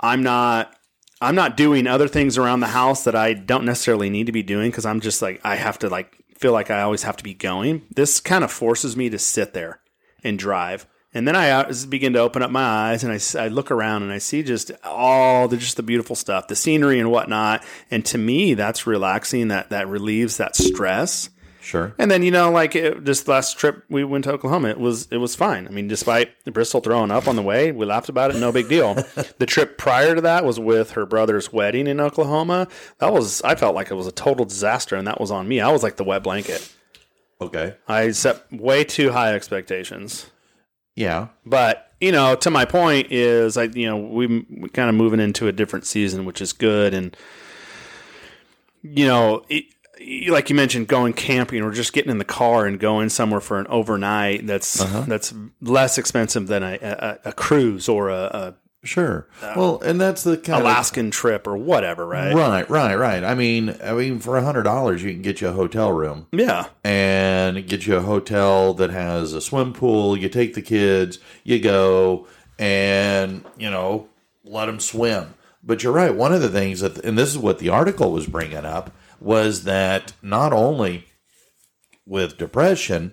I'm 0.00 0.22
not. 0.22 0.74
I'm 1.22 1.34
not 1.34 1.56
doing 1.56 1.86
other 1.86 2.08
things 2.08 2.36
around 2.36 2.60
the 2.60 2.66
house 2.66 3.04
that 3.04 3.14
I 3.14 3.32
don't 3.32 3.64
necessarily 3.64 4.10
need 4.10 4.26
to 4.26 4.32
be 4.32 4.42
doing 4.42 4.70
because 4.70 4.84
I'm 4.84 5.00
just 5.00 5.22
like 5.22 5.40
I 5.42 5.56
have 5.56 5.78
to 5.78 5.88
like 5.88 6.22
feel 6.36 6.52
like 6.52 6.70
I 6.70 6.82
always 6.82 7.04
have 7.04 7.16
to 7.16 7.24
be 7.24 7.32
going. 7.32 7.80
This 7.94 8.20
kind 8.20 8.44
of 8.44 8.52
forces 8.52 8.94
me 8.94 9.08
to 9.08 9.18
sit 9.18 9.54
there 9.54 9.80
and 10.22 10.38
drive. 10.38 10.86
And 11.16 11.26
then 11.26 11.34
I 11.34 11.48
uh, 11.48 11.72
begin 11.88 12.12
to 12.12 12.18
open 12.18 12.42
up 12.42 12.50
my 12.50 12.62
eyes 12.62 13.02
and 13.02 13.10
I, 13.10 13.44
I 13.44 13.48
look 13.48 13.70
around 13.70 14.02
and 14.02 14.12
I 14.12 14.18
see 14.18 14.42
just 14.42 14.70
all 14.84 15.48
the 15.48 15.56
just 15.56 15.78
the 15.78 15.82
beautiful 15.82 16.14
stuff, 16.14 16.48
the 16.48 16.54
scenery 16.54 17.00
and 17.00 17.10
whatnot. 17.10 17.64
And 17.90 18.04
to 18.04 18.18
me, 18.18 18.52
that's 18.52 18.86
relaxing. 18.86 19.48
That 19.48 19.70
that 19.70 19.88
relieves 19.88 20.36
that 20.36 20.56
stress. 20.56 21.30
Sure. 21.62 21.94
And 21.98 22.10
then 22.10 22.22
you 22.22 22.30
know, 22.30 22.50
like 22.50 22.76
it, 22.76 23.06
this 23.06 23.26
last 23.26 23.58
trip 23.58 23.82
we 23.88 24.04
went 24.04 24.24
to 24.24 24.32
Oklahoma, 24.32 24.68
it 24.68 24.78
was 24.78 25.08
it 25.10 25.16
was 25.16 25.34
fine. 25.34 25.66
I 25.66 25.70
mean, 25.70 25.88
despite 25.88 26.32
Bristol 26.44 26.82
throwing 26.82 27.10
up 27.10 27.26
on 27.26 27.36
the 27.36 27.42
way, 27.42 27.72
we 27.72 27.86
laughed 27.86 28.10
about 28.10 28.30
it. 28.30 28.38
No 28.38 28.52
big 28.52 28.68
deal. 28.68 28.92
the 29.38 29.46
trip 29.46 29.78
prior 29.78 30.16
to 30.16 30.20
that 30.20 30.44
was 30.44 30.60
with 30.60 30.90
her 30.90 31.06
brother's 31.06 31.50
wedding 31.50 31.86
in 31.86 31.98
Oklahoma. 31.98 32.68
That 32.98 33.14
was 33.14 33.40
I 33.40 33.54
felt 33.54 33.74
like 33.74 33.90
it 33.90 33.94
was 33.94 34.06
a 34.06 34.12
total 34.12 34.44
disaster, 34.44 34.96
and 34.96 35.06
that 35.06 35.18
was 35.18 35.30
on 35.30 35.48
me. 35.48 35.62
I 35.62 35.72
was 35.72 35.82
like 35.82 35.96
the 35.96 36.04
wet 36.04 36.22
blanket. 36.22 36.70
Okay. 37.40 37.74
I 37.88 38.10
set 38.10 38.52
way 38.52 38.84
too 38.84 39.12
high 39.12 39.34
expectations. 39.34 40.30
Yeah. 40.96 41.28
But 41.44 41.92
you 42.00 42.10
know, 42.10 42.34
to 42.34 42.50
my 42.50 42.64
point 42.64 43.12
is, 43.12 43.56
I 43.56 43.64
you 43.64 43.86
know 43.86 43.96
we 43.96 44.26
we 44.26 44.68
kind 44.70 44.88
of 44.88 44.96
moving 44.96 45.20
into 45.20 45.46
a 45.46 45.52
different 45.52 45.86
season, 45.86 46.24
which 46.24 46.40
is 46.40 46.52
good, 46.52 46.92
and 46.92 47.16
you 48.82 49.06
know, 49.06 49.44
it, 49.48 49.66
like 50.28 50.50
you 50.50 50.56
mentioned, 50.56 50.88
going 50.88 51.12
camping 51.12 51.62
or 51.62 51.70
just 51.70 51.92
getting 51.92 52.10
in 52.10 52.18
the 52.18 52.24
car 52.24 52.66
and 52.66 52.80
going 52.80 53.08
somewhere 53.08 53.40
for 53.40 53.58
an 53.58 53.66
overnight. 53.68 54.46
That's 54.46 54.80
uh-huh. 54.80 55.04
that's 55.06 55.32
less 55.60 55.98
expensive 55.98 56.48
than 56.48 56.62
a, 56.62 56.78
a, 56.82 57.18
a 57.26 57.32
cruise 57.32 57.88
or 57.88 58.08
a, 58.10 58.54
Sure. 58.86 59.28
well, 59.54 59.80
and 59.80 60.00
that's 60.00 60.22
the 60.22 60.36
kind 60.36 60.62
Alaskan 60.62 61.10
trip 61.10 61.46
or 61.46 61.56
whatever, 61.56 62.06
right? 62.06 62.34
right, 62.34 62.68
right, 62.70 62.94
right. 62.94 63.24
I 63.24 63.34
mean, 63.34 63.76
I 63.82 63.92
mean, 63.92 64.18
for 64.18 64.36
a 64.36 64.42
hundred 64.42 64.62
dollars, 64.62 65.02
you 65.02 65.12
can 65.12 65.22
get 65.22 65.40
you 65.40 65.48
a 65.48 65.52
hotel 65.52 65.92
room 65.92 66.26
Yeah, 66.32 66.66
and 66.84 67.66
get 67.66 67.86
you 67.86 67.96
a 67.96 68.02
hotel 68.02 68.74
that 68.74 68.90
has 68.90 69.32
a 69.32 69.40
swim 69.40 69.72
pool. 69.72 70.16
You 70.16 70.28
take 70.28 70.54
the 70.54 70.62
kids, 70.62 71.18
you 71.44 71.58
go, 71.58 72.26
and 72.58 73.44
you 73.58 73.70
know, 73.70 74.08
let 74.44 74.66
them 74.66 74.80
swim. 74.80 75.34
But 75.62 75.82
you're 75.82 75.92
right. 75.92 76.14
One 76.14 76.32
of 76.32 76.42
the 76.42 76.48
things 76.48 76.80
that, 76.80 76.98
and 77.04 77.18
this 77.18 77.30
is 77.30 77.38
what 77.38 77.58
the 77.58 77.70
article 77.70 78.12
was 78.12 78.26
bringing 78.26 78.64
up, 78.64 78.92
was 79.20 79.64
that 79.64 80.12
not 80.22 80.52
only 80.52 81.06
with 82.06 82.38
depression, 82.38 83.12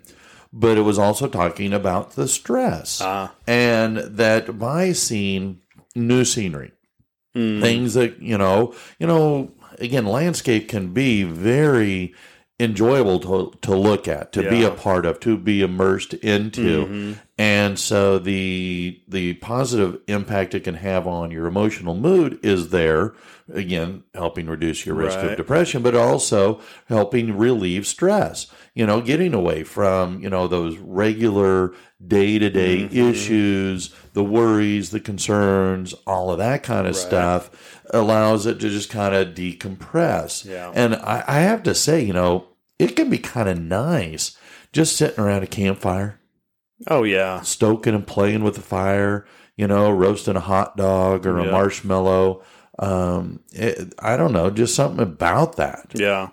but 0.52 0.78
it 0.78 0.82
was 0.82 1.00
also 1.00 1.28
talking 1.28 1.74
about 1.74 2.12
the 2.12 2.28
stress, 2.28 3.02
ah. 3.02 3.34
and 3.48 3.98
that 3.98 4.60
by 4.60 4.92
seeing 4.92 5.60
new 5.96 6.26
scenery, 6.26 6.72
hmm. 7.34 7.62
things 7.62 7.94
that 7.94 8.22
you 8.22 8.38
know, 8.38 8.74
you 9.00 9.08
know, 9.08 9.52
again, 9.80 10.06
landscape 10.06 10.68
can 10.70 10.94
be 10.94 11.24
very 11.24 12.14
enjoyable 12.64 13.20
to 13.20 13.58
to 13.62 13.76
look 13.76 14.08
at, 14.08 14.32
to 14.34 14.50
be 14.50 14.64
a 14.64 14.72
part 14.72 15.06
of, 15.06 15.20
to 15.22 15.38
be 15.38 15.62
immersed 15.62 16.14
into, 16.16 16.86
mm-hmm. 16.86 17.20
and 17.38 17.78
so 17.78 18.18
the 18.18 19.02
the 19.08 19.34
positive 19.36 20.00
impact 20.08 20.56
it 20.56 20.64
can 20.64 20.76
have 20.76 21.06
on 21.06 21.32
your 21.32 21.46
emotional 21.48 21.96
mood 21.96 22.40
is 22.44 22.70
there. 22.70 23.14
Again, 23.54 24.04
helping 24.14 24.48
reduce 24.48 24.86
your 24.86 24.96
risk 24.96 25.18
Right. 25.18 25.32
of 25.32 25.38
depression, 25.38 25.84
but 25.84 25.96
also 25.96 26.62
helping 26.88 27.38
relieve 27.38 27.86
stress. 27.86 28.48
You 28.74 28.86
know, 28.86 29.02
getting 29.02 29.34
away 29.34 29.64
from 29.64 30.22
you 30.22 30.30
know 30.30 30.48
those 30.48 30.78
regular 30.78 31.74
day 32.06 32.40
to 32.40 32.50
day 32.50 32.84
issues, 32.92 33.94
the 34.14 34.24
worries, 34.24 34.92
the 34.92 35.00
concerns, 35.00 35.94
all 36.08 36.32
of 36.32 36.38
that 36.38 36.64
kind 36.64 36.88
of 36.88 36.96
stuff 36.96 37.50
allows 37.94 38.46
it 38.46 38.60
to 38.60 38.70
just 38.70 38.90
kind 38.90 39.14
of 39.14 39.30
decompress. 39.30 40.46
Yeah. 40.46 40.72
And 40.74 40.96
I, 40.96 41.24
I 41.28 41.40
have 41.42 41.64
to 41.64 41.76
say, 41.76 42.04
you 42.04 42.14
know, 42.14 42.48
it 42.80 42.96
can 42.96 43.10
be 43.10 43.18
kind 43.18 43.50
of 43.50 43.60
nice 43.60 44.38
just 44.72 44.96
sitting 44.96 45.20
around 45.24 45.44
a 45.44 45.48
campfire, 45.48 46.20
Oh 46.88 47.04
yeah, 47.04 47.42
stoking 47.42 47.94
and 47.96 48.06
playing 48.06 48.44
with 48.44 48.56
the 48.56 48.62
fire, 48.62 49.26
you 49.56 49.68
know, 49.68 49.92
roasting 49.92 50.36
a 50.36 50.42
hot 50.42 50.76
dog 50.78 51.26
or 51.26 51.38
a 51.38 51.44
marshmallow. 51.52 52.44
Um, 52.80 53.42
it, 53.52 53.94
I 54.00 54.18
don't 54.18 54.34
know, 54.34 54.50
just 54.50 54.76
something 54.76 55.00
about 55.02 55.58
that 55.58 55.92
yeah, 55.94 56.30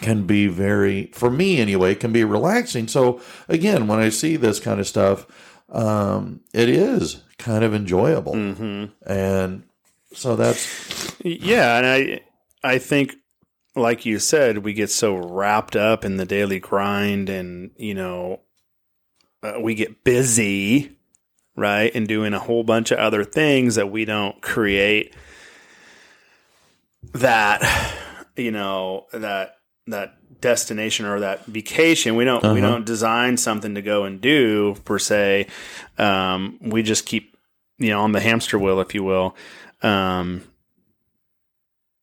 can 0.00 0.26
be 0.26 0.46
very, 0.46 1.10
for 1.12 1.30
me 1.30 1.58
anyway, 1.58 1.94
can 1.94 2.10
be 2.12 2.24
relaxing. 2.24 2.88
So 2.88 3.20
again, 3.48 3.86
when 3.86 3.98
I 3.98 4.08
see 4.08 4.36
this 4.36 4.58
kind 4.60 4.80
of 4.80 4.86
stuff, 4.86 5.26
um, 5.68 6.40
it 6.54 6.68
is 6.70 7.22
kind 7.38 7.62
of 7.64 7.74
enjoyable, 7.74 8.32
hmm 8.32 8.86
and 9.06 9.64
so 10.14 10.36
that's 10.36 11.14
yeah. 11.22 11.76
And 11.76 11.86
I 11.86 12.20
I 12.62 12.78
think, 12.78 13.14
like 13.76 14.06
you 14.06 14.18
said, 14.18 14.58
we 14.58 14.72
get 14.72 14.90
so 14.90 15.14
wrapped 15.16 15.74
up 15.76 16.04
in 16.04 16.16
the 16.16 16.24
daily 16.26 16.60
grind, 16.60 17.28
and 17.28 17.70
you 17.76 17.94
know, 17.94 18.40
uh, 19.42 19.54
we 19.60 19.74
get 19.74 20.04
busy, 20.04 20.96
right, 21.56 21.90
and 21.94 22.06
doing 22.08 22.34
a 22.34 22.38
whole 22.38 22.64
bunch 22.64 22.90
of 22.90 22.98
other 22.98 23.24
things 23.24 23.74
that 23.74 23.90
we 23.90 24.04
don't 24.04 24.40
create 24.42 25.14
that 27.12 27.62
you 28.36 28.50
know 28.50 29.06
that 29.12 29.56
that 29.86 30.16
destination 30.40 31.06
or 31.06 31.20
that 31.20 31.44
vacation. 31.46 32.16
We 32.16 32.24
don't 32.24 32.42
we 32.42 32.48
Uh-huh. 32.60 32.60
don't 32.60 32.86
design 32.86 33.36
something 33.36 33.74
to 33.74 33.82
go 33.82 34.04
and 34.04 34.20
do 34.20 34.74
per 34.84 34.98
se. 34.98 35.46
Um, 35.98 36.58
we 36.60 36.82
just 36.82 37.06
keep 37.06 37.36
you 37.78 37.90
know 37.90 38.00
on 38.00 38.12
the 38.12 38.20
hamster 38.20 38.58
wheel 38.58 38.80
if 38.80 38.94
you 38.94 39.02
will. 39.04 39.36
Um, 39.82 40.42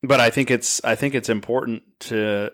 but 0.03 0.19
i 0.19 0.29
think 0.29 0.49
it's 0.51 0.83
i 0.83 0.95
think 0.95 1.13
it's 1.15 1.29
important 1.29 1.83
to 1.99 2.51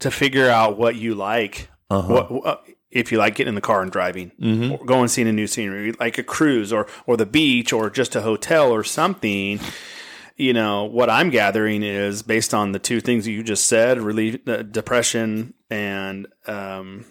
to 0.00 0.10
figure 0.10 0.48
out 0.48 0.78
what 0.78 0.94
you 0.96 1.14
like 1.14 1.68
uh-huh. 1.90 2.12
what, 2.12 2.30
what 2.30 2.64
if 2.90 3.12
you 3.12 3.18
like 3.18 3.34
getting 3.34 3.50
in 3.50 3.54
the 3.54 3.60
car 3.60 3.82
and 3.82 3.92
driving 3.92 4.30
Mhm. 4.40 4.72
or 4.78 4.84
going 4.84 5.08
seeing 5.08 5.28
a 5.28 5.32
new 5.32 5.46
scenery 5.46 5.92
like 5.92 6.18
a 6.18 6.22
cruise 6.22 6.72
or 6.72 6.86
or 7.06 7.16
the 7.16 7.26
beach 7.26 7.72
or 7.72 7.90
just 7.90 8.16
a 8.16 8.22
hotel 8.22 8.70
or 8.72 8.82
something 8.84 9.60
you 10.36 10.52
know 10.52 10.84
what 10.84 11.10
i'm 11.10 11.30
gathering 11.30 11.82
is 11.82 12.22
based 12.22 12.54
on 12.54 12.72
the 12.72 12.78
two 12.78 13.00
things 13.00 13.26
you 13.26 13.42
just 13.42 13.66
said 13.66 14.00
relief 14.00 14.38
uh, 14.48 14.62
depression 14.62 15.52
and 15.70 16.26
um 16.46 17.04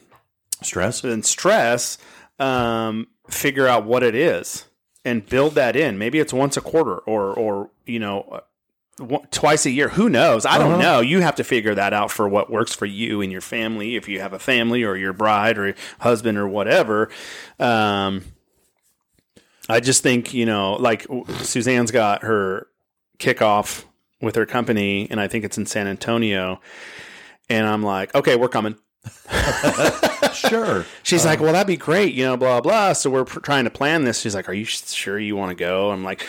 stress. 0.64 1.04
and 1.04 1.26
stress 1.26 1.98
um 2.40 3.08
figure 3.30 3.68
out 3.68 3.86
what 3.86 4.02
it 4.04 4.16
is 4.16 4.66
and 5.06 5.26
build 5.28 5.54
that 5.56 5.76
in 5.76 5.98
maybe 5.98 6.18
it's 6.20 6.34
once 6.34 6.56
a 6.58 6.62
quarter 6.62 6.98
or 7.00 7.34
or 7.34 7.70
you 7.86 8.00
know 8.00 8.22
uh, 8.32 8.40
twice 9.32 9.66
a 9.66 9.70
year 9.70 9.90
who 9.90 10.10
knows 10.10 10.46
i 10.46 10.58
don't 10.58 10.74
Uh-huh. 10.74 10.82
know 10.82 11.00
you 11.02 11.22
have 11.22 11.36
to 11.36 11.44
figure 11.44 11.76
that 11.76 11.94
out 11.94 12.10
for 12.12 12.28
what 12.28 12.50
works 12.50 12.74
for 12.74 12.86
you 12.88 13.22
and 13.22 13.32
your 13.32 13.42
family 13.42 13.96
if 13.96 14.08
you 14.10 14.20
have 14.20 14.34
a 14.34 14.40
family 14.40 14.84
or 14.84 14.96
your 14.98 15.14
bride 15.14 15.58
or 15.60 15.76
husband 16.00 16.38
or 16.38 16.48
whatever 16.48 17.10
um 17.60 18.24
i 19.70 19.80
just 19.80 20.02
think 20.02 20.34
you 20.34 20.46
know 20.48 20.74
like 20.74 21.06
suzanne's 21.42 21.92
got 21.92 22.24
her 22.24 22.68
kickoff 23.20 23.86
with 24.22 24.36
her 24.36 24.46
company 24.48 25.08
and 25.12 25.20
i 25.20 25.28
think 25.28 25.46
it's 25.46 25.58
in 25.60 25.66
san 25.68 25.88
antonio 25.88 26.60
and 27.50 27.68
i'm 27.68 27.84
like 27.84 28.14
okay 28.16 28.36
we're 28.36 28.50
coming 28.50 28.76
sure. 30.34 30.86
She's 31.04 31.24
like, 31.26 31.40
well, 31.40 31.54
that'd 31.54 31.66
be 31.68 31.78
great, 31.78 32.14
you 32.14 32.26
know, 32.26 32.36
blah, 32.36 32.60
blah. 32.60 32.92
So 32.92 33.10
we're 33.10 33.24
pr- 33.24 33.40
trying 33.40 33.64
to 33.64 33.70
plan 33.70 34.04
this. 34.04 34.20
She's 34.20 34.36
like, 34.36 34.50
are 34.50 34.54
you 34.54 34.66
sure 34.66 35.18
you 35.18 35.36
want 35.38 35.50
to 35.52 35.56
go? 35.56 35.92
I'm 35.92 36.04
like, 36.04 36.28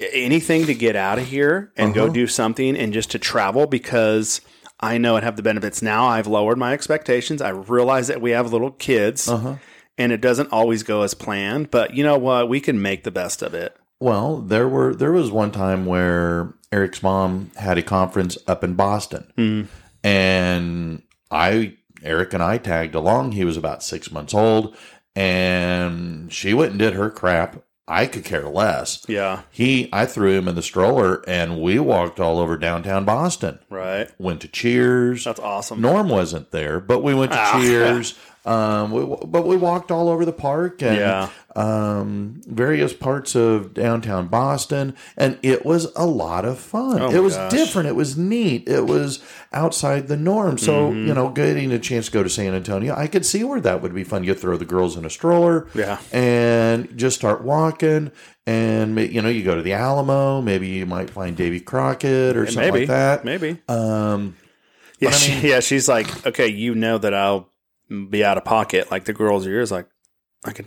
anything 0.00 0.66
to 0.66 0.74
get 0.74 0.96
out 0.96 1.18
of 1.18 1.26
here 1.26 1.72
and 1.76 1.94
go 1.94 2.04
uh-huh. 2.04 2.12
do 2.12 2.26
something 2.26 2.76
and 2.76 2.92
just 2.92 3.10
to 3.12 3.18
travel 3.18 3.66
because 3.66 4.40
I 4.80 4.98
know 4.98 5.16
it 5.16 5.24
have 5.24 5.36
the 5.36 5.42
benefits. 5.42 5.82
Now 5.82 6.06
I've 6.06 6.26
lowered 6.26 6.58
my 6.58 6.72
expectations. 6.72 7.42
I 7.42 7.50
realize 7.50 8.06
that 8.08 8.20
we 8.20 8.30
have 8.30 8.52
little 8.52 8.70
kids 8.70 9.28
uh-huh. 9.28 9.56
and 9.96 10.12
it 10.12 10.20
doesn't 10.20 10.52
always 10.52 10.82
go 10.82 11.02
as 11.02 11.14
planned, 11.14 11.70
but 11.70 11.94
you 11.94 12.04
know 12.04 12.18
what? 12.18 12.48
We 12.48 12.60
can 12.60 12.80
make 12.80 13.04
the 13.04 13.10
best 13.10 13.42
of 13.42 13.54
it. 13.54 13.76
Well, 14.00 14.38
there 14.38 14.68
were 14.68 14.94
there 14.94 15.10
was 15.10 15.32
one 15.32 15.50
time 15.50 15.84
where 15.84 16.54
Eric's 16.70 17.02
mom 17.02 17.50
had 17.56 17.78
a 17.78 17.82
conference 17.82 18.38
up 18.46 18.62
in 18.62 18.74
Boston, 18.74 19.32
mm. 19.36 19.66
and 20.04 21.02
I 21.32 21.78
Eric 22.04 22.32
and 22.32 22.42
I 22.42 22.58
tagged 22.58 22.94
along. 22.94 23.32
He 23.32 23.44
was 23.44 23.56
about 23.56 23.82
six 23.82 24.12
months 24.12 24.34
old, 24.34 24.76
and 25.16 26.32
she 26.32 26.54
went 26.54 26.70
and 26.70 26.78
did 26.78 26.94
her 26.94 27.10
crap. 27.10 27.64
I 27.88 28.06
could 28.06 28.24
care 28.24 28.46
less. 28.48 29.04
Yeah. 29.08 29.40
He, 29.50 29.88
I 29.92 30.04
threw 30.04 30.36
him 30.36 30.46
in 30.46 30.54
the 30.54 30.62
stroller, 30.62 31.24
and 31.26 31.60
we 31.60 31.78
walked 31.78 32.20
all 32.20 32.38
over 32.38 32.58
downtown 32.58 33.04
Boston. 33.06 33.58
Right. 33.70 34.08
Went 34.18 34.42
to 34.42 34.48
Cheers. 34.48 35.24
That's 35.24 35.40
awesome. 35.40 35.80
Norm 35.80 36.08
wasn't 36.10 36.50
there, 36.50 36.80
but 36.80 37.02
we 37.02 37.14
went 37.14 37.32
to 37.32 37.38
Ah. 37.40 37.58
Cheers. 37.60 38.18
Um, 38.48 38.92
we, 38.92 39.04
but 39.26 39.46
we 39.46 39.56
walked 39.56 39.90
all 39.90 40.08
over 40.08 40.24
the 40.24 40.32
park 40.32 40.82
and 40.82 40.96
Yeah. 40.96 41.28
um, 41.54 42.40
various 42.46 42.92
parts 42.94 43.34
of 43.34 43.74
downtown 43.74 44.28
Boston, 44.28 44.94
and 45.18 45.38
it 45.42 45.66
was 45.66 45.92
a 45.96 46.06
lot 46.06 46.44
of 46.46 46.58
fun. 46.58 47.02
Oh 47.02 47.10
it 47.10 47.22
was 47.22 47.36
gosh. 47.36 47.50
different. 47.52 47.88
It 47.88 47.94
was 47.96 48.16
neat. 48.16 48.66
It 48.68 48.86
was 48.86 49.22
outside 49.52 50.08
the 50.08 50.16
norm. 50.16 50.56
So 50.56 50.90
Mm-hmm. 50.90 51.08
you 51.08 51.14
know, 51.14 51.28
getting 51.28 51.72
a 51.72 51.78
chance 51.78 52.06
to 52.06 52.12
go 52.12 52.22
to 52.22 52.30
San 52.30 52.54
Antonio, 52.54 52.94
I 52.96 53.06
could 53.06 53.26
see 53.26 53.44
where 53.44 53.60
that 53.60 53.82
would 53.82 53.94
be 53.94 54.04
fun. 54.04 54.24
You 54.24 54.34
throw 54.34 54.56
the 54.56 54.64
girls 54.64 54.96
in 54.96 55.04
a 55.04 55.10
stroller, 55.10 55.66
Yeah. 55.74 55.98
and 56.12 56.96
just 56.96 57.16
start 57.16 57.42
walking. 57.44 58.12
And 58.46 58.98
you 58.98 59.20
know, 59.20 59.28
you 59.28 59.44
go 59.44 59.56
to 59.56 59.62
the 59.62 59.74
Alamo. 59.74 60.40
Maybe 60.40 60.68
you 60.68 60.86
might 60.86 61.10
find 61.10 61.36
Davy 61.36 61.60
Crockett 61.60 62.34
or 62.36 62.46
something 62.46 62.72
maybe 62.72 62.78
like 62.86 62.88
that. 62.88 63.24
Maybe. 63.26 63.58
Um, 63.68 64.36
Yeah, 65.00 65.10
I 65.10 65.12
she, 65.12 65.48
yeah. 65.50 65.60
She's 65.60 65.86
like, 65.86 66.26
okay, 66.26 66.48
you 66.48 66.74
know 66.74 66.96
that 66.98 67.12
I'll 67.12 67.50
be 67.88 68.24
out 68.24 68.38
of 68.38 68.44
pocket. 68.44 68.90
Like 68.90 69.04
the 69.04 69.12
girls 69.12 69.46
are 69.46 69.50
yours. 69.50 69.70
Like 69.70 69.88
I 70.44 70.52
can 70.52 70.66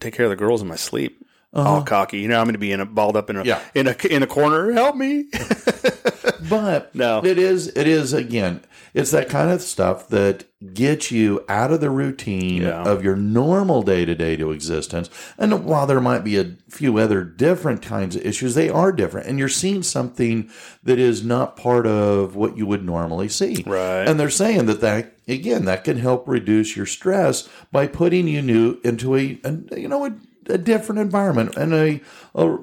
take 0.00 0.14
care 0.14 0.26
of 0.26 0.30
the 0.30 0.36
girls 0.36 0.62
in 0.62 0.68
my 0.68 0.76
sleep. 0.76 1.22
All 1.52 1.82
cocky, 1.82 2.18
you 2.20 2.28
know. 2.28 2.38
I'm 2.38 2.44
going 2.46 2.54
to 2.54 2.58
be 2.58 2.72
in 2.72 2.80
a 2.80 2.86
balled 2.86 3.16
up 3.16 3.30
in 3.30 3.36
a 3.36 3.40
Uh-huh. 3.40 3.48
Yeah. 3.74 3.80
in 3.80 3.86
a 3.88 3.96
in 4.10 4.22
a 4.22 4.26
corner. 4.26 4.72
Help 4.72 4.96
me. 4.96 5.26
but 6.48 6.94
No. 6.94 7.24
it 7.24 7.38
is 7.38 7.68
it 7.68 7.86
is 7.86 8.12
again 8.12 8.60
it's 8.94 9.10
that 9.10 9.28
kind 9.28 9.50
of 9.50 9.60
stuff 9.60 10.08
that 10.08 10.44
gets 10.72 11.10
you 11.10 11.44
out 11.48 11.70
of 11.70 11.80
the 11.80 11.90
routine 11.90 12.62
Yeah. 12.62 12.82
of 12.82 13.02
your 13.04 13.16
normal 13.16 13.82
day-to-day 13.82 14.36
to 14.36 14.52
existence 14.52 15.10
and 15.38 15.64
while 15.64 15.86
there 15.86 16.00
might 16.00 16.24
be 16.24 16.36
a 16.38 16.52
few 16.68 16.98
other 16.98 17.24
different 17.24 17.82
kinds 17.82 18.16
of 18.16 18.24
issues 18.24 18.54
they 18.54 18.68
are 18.68 18.92
different 18.92 19.26
and 19.26 19.38
you're 19.38 19.48
seeing 19.48 19.82
something 19.82 20.50
that 20.82 20.98
is 20.98 21.24
not 21.24 21.56
part 21.56 21.86
of 21.86 22.36
what 22.36 22.56
you 22.56 22.66
would 22.66 22.84
normally 22.84 23.28
see 23.28 23.62
Right. 23.66 24.06
and 24.08 24.18
they're 24.20 24.30
saying 24.30 24.66
that 24.66 24.80
that 24.80 25.14
again 25.28 25.64
that 25.64 25.84
can 25.84 25.98
help 25.98 26.28
reduce 26.28 26.76
your 26.76 26.86
stress 26.86 27.48
by 27.72 27.86
putting 27.86 28.28
you 28.28 28.42
new 28.42 28.78
into 28.84 29.16
a, 29.16 29.40
a 29.44 29.78
you 29.80 29.88
know 29.88 30.06
a, 30.06 30.14
a 30.48 30.58
different 30.58 31.00
environment 31.00 31.56
and 31.56 31.72
a, 31.72 32.00
a 32.34 32.58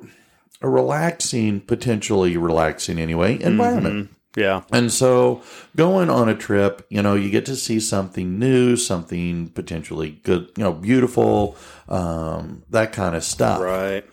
a 0.61 0.69
relaxing 0.69 1.59
potentially 1.59 2.37
relaxing 2.37 2.97
anyway 2.97 3.41
environment 3.41 4.09
yeah. 4.35 4.63
and 4.71 4.91
so 4.91 5.43
going 5.75 6.09
on 6.09 6.27
a 6.27 6.35
trip, 6.35 6.85
you 6.89 7.01
know, 7.01 7.13
you 7.13 7.29
get 7.29 7.45
to 7.45 7.55
see 7.55 7.79
something 7.79 8.39
new, 8.39 8.75
something 8.75 9.49
potentially 9.49 10.19
good, 10.23 10.49
you 10.57 10.63
know, 10.63 10.73
beautiful, 10.73 11.55
um, 11.87 12.63
that 12.69 12.93
kind 12.93 13.15
of 13.15 13.23
stuff. 13.23 13.61
Right. 13.61 14.03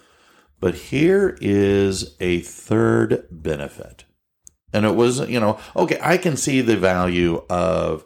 But 0.60 0.74
here 0.74 1.38
is 1.40 2.16
a 2.20 2.40
third 2.40 3.26
benefit. 3.30 4.04
And 4.72 4.84
it 4.84 4.94
was, 4.94 5.26
you 5.28 5.40
know, 5.40 5.58
okay, 5.74 5.98
I 6.02 6.18
can 6.18 6.36
see 6.36 6.60
the 6.60 6.76
value 6.76 7.42
of 7.48 8.04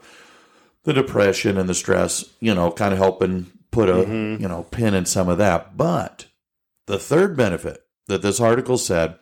the 0.84 0.92
depression 0.92 1.58
and 1.58 1.68
the 1.68 1.74
stress, 1.74 2.24
you 2.40 2.54
know, 2.54 2.70
kind 2.70 2.92
of 2.92 2.98
helping 2.98 3.50
put 3.74 3.88
a, 3.88 4.02
you 4.40 4.48
know, 4.48 4.62
pin 4.70 4.94
in 4.94 5.04
some 5.04 5.28
of 5.28 5.38
that. 5.38 5.76
But 5.76 6.26
the 6.86 6.98
third 6.98 7.36
benefit 7.36 7.80
that 8.06 8.22
this 8.22 8.40
article 8.40 8.78
said 8.78 9.18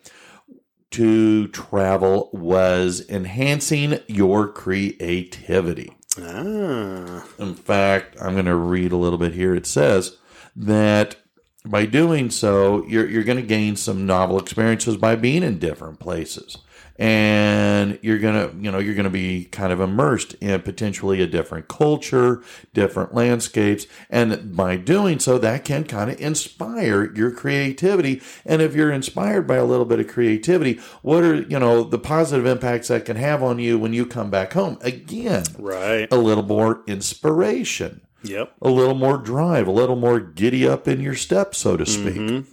to 0.91 1.49
travel 1.49 2.29
was 2.33 3.09
enhancing 3.09 4.01
your 4.07 4.49
creativity. 4.49 5.97
Ah. 6.19 7.27
In 7.38 7.55
fact, 7.55 8.17
I'm 8.21 8.35
going 8.35 8.45
to 8.45 8.57
read 8.57 8.93
a 8.93 8.97
little 8.97 9.19
bit 9.19 9.33
here. 9.33 9.55
It 9.55 9.67
says 9.67 10.19
that 10.55 11.17
by 11.65 11.87
doing 11.87 12.29
so, 12.31 12.85
you're, 12.87 13.09
you're 13.09 13.25
going 13.25 13.41
to 13.41 13.43
gain 13.43 13.77
some 13.77 14.05
novel 14.05 14.38
experiences 14.38 14.99
by 14.99 15.17
being 15.17 15.43
in 15.43 15.59
different 15.59 15.99
places. 15.99 16.59
And 16.96 17.98
you're 18.02 18.18
going 18.18 18.35
to, 18.35 18.57
you 18.62 18.70
know, 18.70 18.78
you're 18.78 18.94
to 19.05 19.11
be 19.11 19.44
kind 19.46 19.72
of 19.72 19.81
immersed 19.81 20.35
in 20.35 20.61
potentially 20.62 21.20
a 21.22 21.26
different 21.26 21.68
culture, 21.68 22.42
different 22.74 23.14
landscapes. 23.14 23.87
And 24.11 24.55
by 24.57 24.76
doing 24.76 25.18
so, 25.18 25.38
that 25.38 25.64
can 25.64 25.85
kind 25.85 26.11
of 26.11 26.20
inspire 26.20 27.12
your 27.14 27.31
creativity. 27.31 28.20
And 28.44 28.62
if 28.62 28.74
you're 28.74 28.92
inspired 28.92 29.46
by 29.46 29.57
a 29.57 29.64
little 29.64 29.87
bit 29.87 30.00
of 30.00 30.09
creativity, 30.09 30.81
what 31.02 31.24
are, 31.24 31.42
you 31.42 31.59
know, 31.59 31.83
the 31.83 31.98
positive 31.98 32.46
impacts 32.46 32.88
that 32.88 33.05
can 33.05 33.16
have 33.16 33.42
on 33.42 33.59
you 33.59 33.78
when 33.78 33.92
you 33.92 34.07
come 34.07 34.31
back 34.31 34.52
home? 34.52 34.78
Again, 34.83 35.44
Right. 35.59 36.09
a 36.12 36.16
little 36.16 36.44
more 36.44 36.83
inspiration, 36.87 38.02
Yep. 38.22 38.52
a 38.62 38.68
little 38.70 38.94
more 38.94 39.18
drive, 39.18 39.66
a 39.66 39.72
little 39.72 39.96
more 39.96 40.20
giddy 40.20 40.66
up 40.68 40.87
in 40.87 41.00
your 41.00 41.14
step, 41.14 41.55
so 41.55 41.76
to 41.76 41.87
speak. 41.87 42.14
Mhm. 42.16 42.44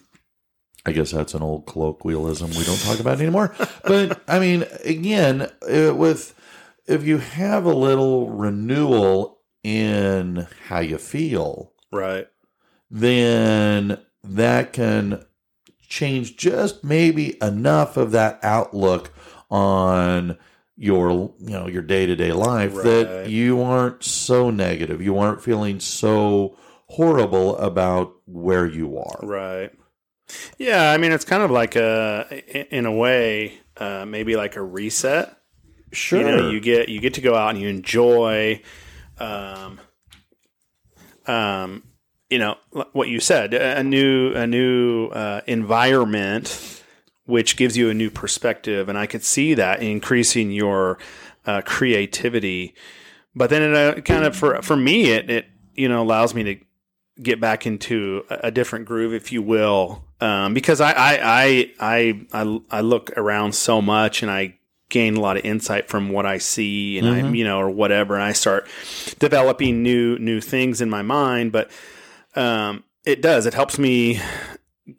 I 0.86 0.92
guess 0.92 1.12
that's 1.12 1.34
an 1.34 1.42
old 1.42 1.66
colloquialism 1.68 2.50
we 2.52 2.64
don't 2.64 2.80
talk 2.82 3.00
about 3.00 3.20
anymore. 3.20 3.54
but 3.84 4.22
I 4.28 4.40
mean, 4.40 4.66
again, 4.84 5.42
uh, 5.70 5.94
with 5.96 6.34
if 6.88 7.04
you 7.06 7.18
have 7.20 7.66
a 7.66 7.74
little 7.74 8.30
renewal 8.30 9.40
in 9.64 10.48
how 10.68 10.80
you 10.80 10.98
feel, 10.98 11.74
Right. 11.92 12.28
then 12.90 14.00
that 14.24 14.74
can 14.74 15.26
change 15.88 16.38
just 16.38 16.84
maybe 16.84 17.38
enough 17.42 17.98
of 17.98 18.12
that 18.12 18.40
outlook 18.44 19.12
on 19.50 20.38
your 20.78 21.12
you 21.40 21.50
know 21.50 21.68
your 21.68 21.82
day-to-day 21.82 22.32
life 22.32 22.74
Right. 22.76 22.84
that 22.84 23.30
you 23.30 23.62
aren't 23.62 24.02
so 24.04 24.50
negative 24.50 25.02
you 25.02 25.18
aren't 25.18 25.42
feeling 25.44 25.80
so 25.82 26.56
horrible 26.88 27.58
about 27.58 28.14
where 28.26 28.66
you 28.66 28.98
are 28.98 29.20
Right. 29.22 29.72
Yeah, 30.58 30.92
I 30.92 30.98
mean, 30.98 31.12
it's 31.12 31.26
kind 31.26 31.44
of 31.44 31.52
like 31.52 31.76
a, 31.76 32.76
in 32.76 32.86
a 32.86 32.92
way, 32.92 33.60
uh, 33.78 34.06
maybe 34.06 34.36
like 34.36 34.56
a 34.56 34.62
reset. 34.62 35.38
sure 35.92 36.20
You 36.20 36.26
know, 36.26 36.50
you 36.50 36.60
get 36.60 36.90
you 36.90 37.00
get 37.00 37.16
to 37.16 37.22
go 37.22 37.36
out 37.36 37.50
and 37.50 37.60
you 37.60 37.68
enjoy, 37.68 38.62
um, 39.18 39.80
um, 41.26 41.84
you 42.30 42.38
know, 42.38 42.58
what 42.94 43.08
you 43.08 43.20
said, 43.20 43.54
a 43.54 43.80
a 43.80 43.84
new 43.84 44.34
a 44.34 44.46
new 44.46 45.08
uh, 45.08 45.42
environment, 45.48 46.84
which 47.26 47.58
gives 47.58 47.76
you 47.78 47.90
a 47.90 47.94
new 47.94 48.10
perspective, 48.10 48.90
and 48.90 48.98
I 48.98 49.08
could 49.08 49.24
see 49.24 49.54
that 49.56 49.82
increasing 49.82 50.52
your 50.52 51.00
uh, 51.46 51.62
creativity. 51.66 52.76
But 53.36 53.50
then 53.50 53.62
it 53.64 53.76
uh, 53.76 54.02
kind 54.02 54.26
of 54.26 54.36
for 54.36 54.62
for 54.62 54.76
me, 54.76 55.12
it 55.12 55.30
it 55.30 55.46
you 55.74 55.88
know 55.88 56.02
allows 56.02 56.34
me 56.34 56.44
to 56.44 56.58
get 57.22 57.40
back 57.40 57.66
into 57.66 58.26
a, 58.30 58.52
different 58.52 58.86
groove, 58.86 59.14
if 59.14 59.32
you 59.32 59.42
will, 59.42 60.04
um, 60.22 60.54
because 60.54 60.82
I 60.82 60.92
I, 60.92 61.20
I 61.22 61.72
I 61.80 62.26
I 62.34 62.62
I 62.72 62.82
look 62.82 63.12
around 63.18 63.54
so 63.54 63.82
much 63.82 64.22
and 64.22 64.32
I 64.32 64.56
gain 64.90 65.16
a 65.16 65.20
lot 65.20 65.38
of 65.38 65.46
insight 65.46 65.88
from 65.88 66.10
what 66.10 66.26
I 66.26 66.40
see 66.40 66.98
and 66.98 67.08
I 67.08 67.30
you 67.30 67.44
know 67.44 67.60
or 67.60 67.70
whatever, 67.70 68.16
and 68.16 68.24
I 68.24 68.34
start 68.34 68.68
developing 69.20 69.84
new 69.84 70.18
new 70.20 70.42
things 70.42 70.82
in 70.82 70.90
my 70.90 71.02
mind. 71.02 71.52
But 71.52 71.70
um, 72.36 72.84
it 73.06 73.22
does. 73.22 73.46
It 73.46 73.54
helps 73.54 73.78
me 73.80 74.20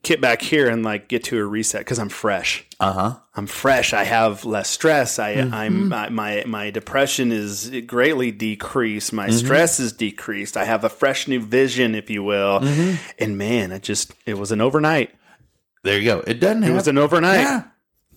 get 0.03 0.21
back 0.21 0.43
here 0.43 0.69
and 0.69 0.83
like 0.85 1.09
get 1.09 1.25
to 1.25 1.39
a 1.39 1.45
reset 1.45 1.81
because 1.83 1.99
I'm 1.99 2.09
fresh. 2.09 2.67
uh-huh 2.79 3.17
I'm 3.35 3.47
fresh. 3.47 3.95
I 3.95 4.05
have 4.05 4.45
less 4.45 4.69
stress. 4.69 5.19
I, 5.19 5.37
mm-hmm. 5.37 5.55
I'm 5.55 5.93
I, 5.93 6.09
my 6.11 6.45
my 6.47 6.71
depression 6.71 7.33
is 7.33 7.71
greatly 7.87 8.31
decreased. 8.33 9.13
My 9.13 9.29
mm-hmm. 9.29 9.37
stress 9.47 9.81
is 9.81 9.93
decreased. 9.93 10.57
I 10.57 10.65
have 10.65 10.85
a 10.85 10.89
fresh 10.89 11.27
new 11.29 11.41
vision, 11.41 11.95
if 11.95 12.11
you 12.11 12.23
will. 12.23 12.61
Mm-hmm. 12.61 12.97
And 13.19 13.39
man, 13.39 13.73
it 13.73 13.83
just 13.83 14.13
it 14.27 14.37
was 14.39 14.53
an 14.53 14.61
overnight. 14.61 15.11
there 15.85 15.99
you 15.99 16.05
go 16.05 16.21
it 16.27 16.41
doesn't 16.41 16.63
It 16.65 16.67
have 16.67 16.75
was 16.77 16.89
an 16.89 16.99
overnight. 16.99 17.41
yeah 17.41 17.63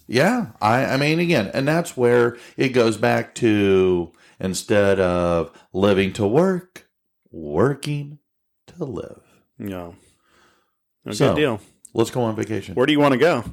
yeah 0.06 0.48
i 0.62 0.84
i 0.86 0.98
mean 0.98 1.20
again 1.20 1.50
and 1.54 1.66
that's 1.66 1.96
where 1.96 2.36
it 2.58 2.70
goes 2.70 2.98
back 2.98 3.34
to 3.36 4.12
instead 4.38 5.00
of 5.00 5.50
living 5.72 6.12
to 6.12 6.28
work 6.28 6.90
working 7.32 8.20
to 8.68 8.84
live 8.84 9.22
No, 9.58 9.96
no 11.06 11.12
So- 11.14 11.30
good 11.30 11.40
deal. 11.42 11.60
let's 11.94 12.12
go 12.12 12.24
on 12.24 12.36
vacation 12.36 12.76
Where 12.76 12.86
do 12.86 12.92
you 12.94 13.00
want 13.00 13.14
to 13.14 13.18
go? 13.20 13.44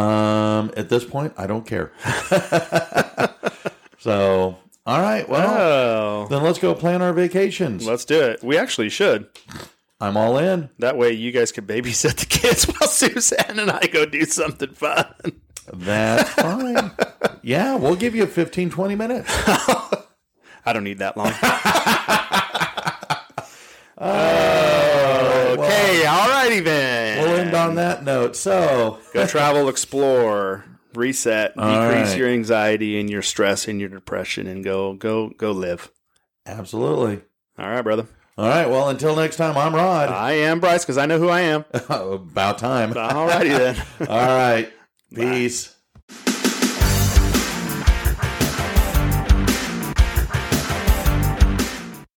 Um, 0.00 0.72
at 0.76 0.88
this 0.88 1.04
point, 1.04 1.34
I 1.36 1.46
don't 1.46 1.66
care. 1.66 1.92
so, 3.98 4.56
all 4.86 5.00
right. 5.00 5.28
Well, 5.28 6.24
Oh, 6.24 6.26
then 6.30 6.42
let's 6.42 6.58
go 6.58 6.74
plan 6.74 7.02
our 7.02 7.12
vacations. 7.12 7.86
let's 7.86 8.04
do 8.06 8.18
it. 8.20 8.42
We 8.42 8.56
actually 8.56 8.88
should. 8.88 9.26
I'm 10.00 10.16
all 10.16 10.38
in. 10.38 10.70
That 10.78 10.96
way, 10.96 11.12
you 11.12 11.30
guys 11.30 11.52
could 11.52 11.66
babysit 11.66 12.16
the 12.16 12.26
kids 12.26 12.64
while 12.80 12.88
Suzanne 12.88 13.58
and 13.58 13.70
I 13.70 13.86
go 13.86 14.06
do 14.06 14.24
something 14.24 14.70
fun. 14.70 15.04
That's 15.72 16.30
fine. 16.34 16.90
yeah, 17.42 17.76
we'll 17.76 17.94
give 17.96 18.14
you 18.16 18.26
15, 18.26 18.70
20 18.70 18.94
minutes. 18.96 19.28
I 20.64 20.72
don't 20.72 20.84
need 20.84 20.98
that 21.00 21.16
long. 21.18 21.32
Oh, 23.98 24.61
okay, 26.20 26.30
alrighty 26.60 26.64
then. 26.64 27.22
We'll 27.22 27.36
end 27.36 27.54
on 27.54 27.74
that 27.76 28.04
note. 28.04 28.36
So, 28.36 28.98
Go 29.12 29.26
travel, 29.26 29.68
explore, 29.68 30.64
reset, 30.94 31.54
decrease 31.56 32.10
right. 32.10 32.16
your 32.18 32.28
anxiety 32.28 32.98
and 33.00 33.08
your 33.10 33.22
stress 33.22 33.68
and 33.68 33.80
your 33.80 33.88
depression, 33.88 34.46
and 34.46 34.62
go 34.64 34.94
go 34.94 35.30
go 35.30 35.52
live. 35.52 35.90
absolutely. 36.46 37.22
All 37.58 37.68
right, 37.68 37.82
brother. 37.82 38.06
All 38.38 38.48
right. 38.48 38.68
Well, 38.68 38.88
until 38.88 39.14
next 39.14 39.36
time, 39.36 39.56
I'm 39.58 39.74
Rod. 39.74 40.08
I 40.08 40.32
am 40.32 40.58
Bryce 40.58 40.84
because 40.84 40.96
I 40.96 41.04
know 41.06 41.18
who 41.18 41.28
I 41.28 41.42
am. 41.42 41.64
About 41.90 42.56
time. 42.58 42.96
All 42.96 43.26
righty 43.26 43.50
then. 43.50 43.76
All 44.00 44.06
right. 44.26 44.72
Peace. 45.14 45.76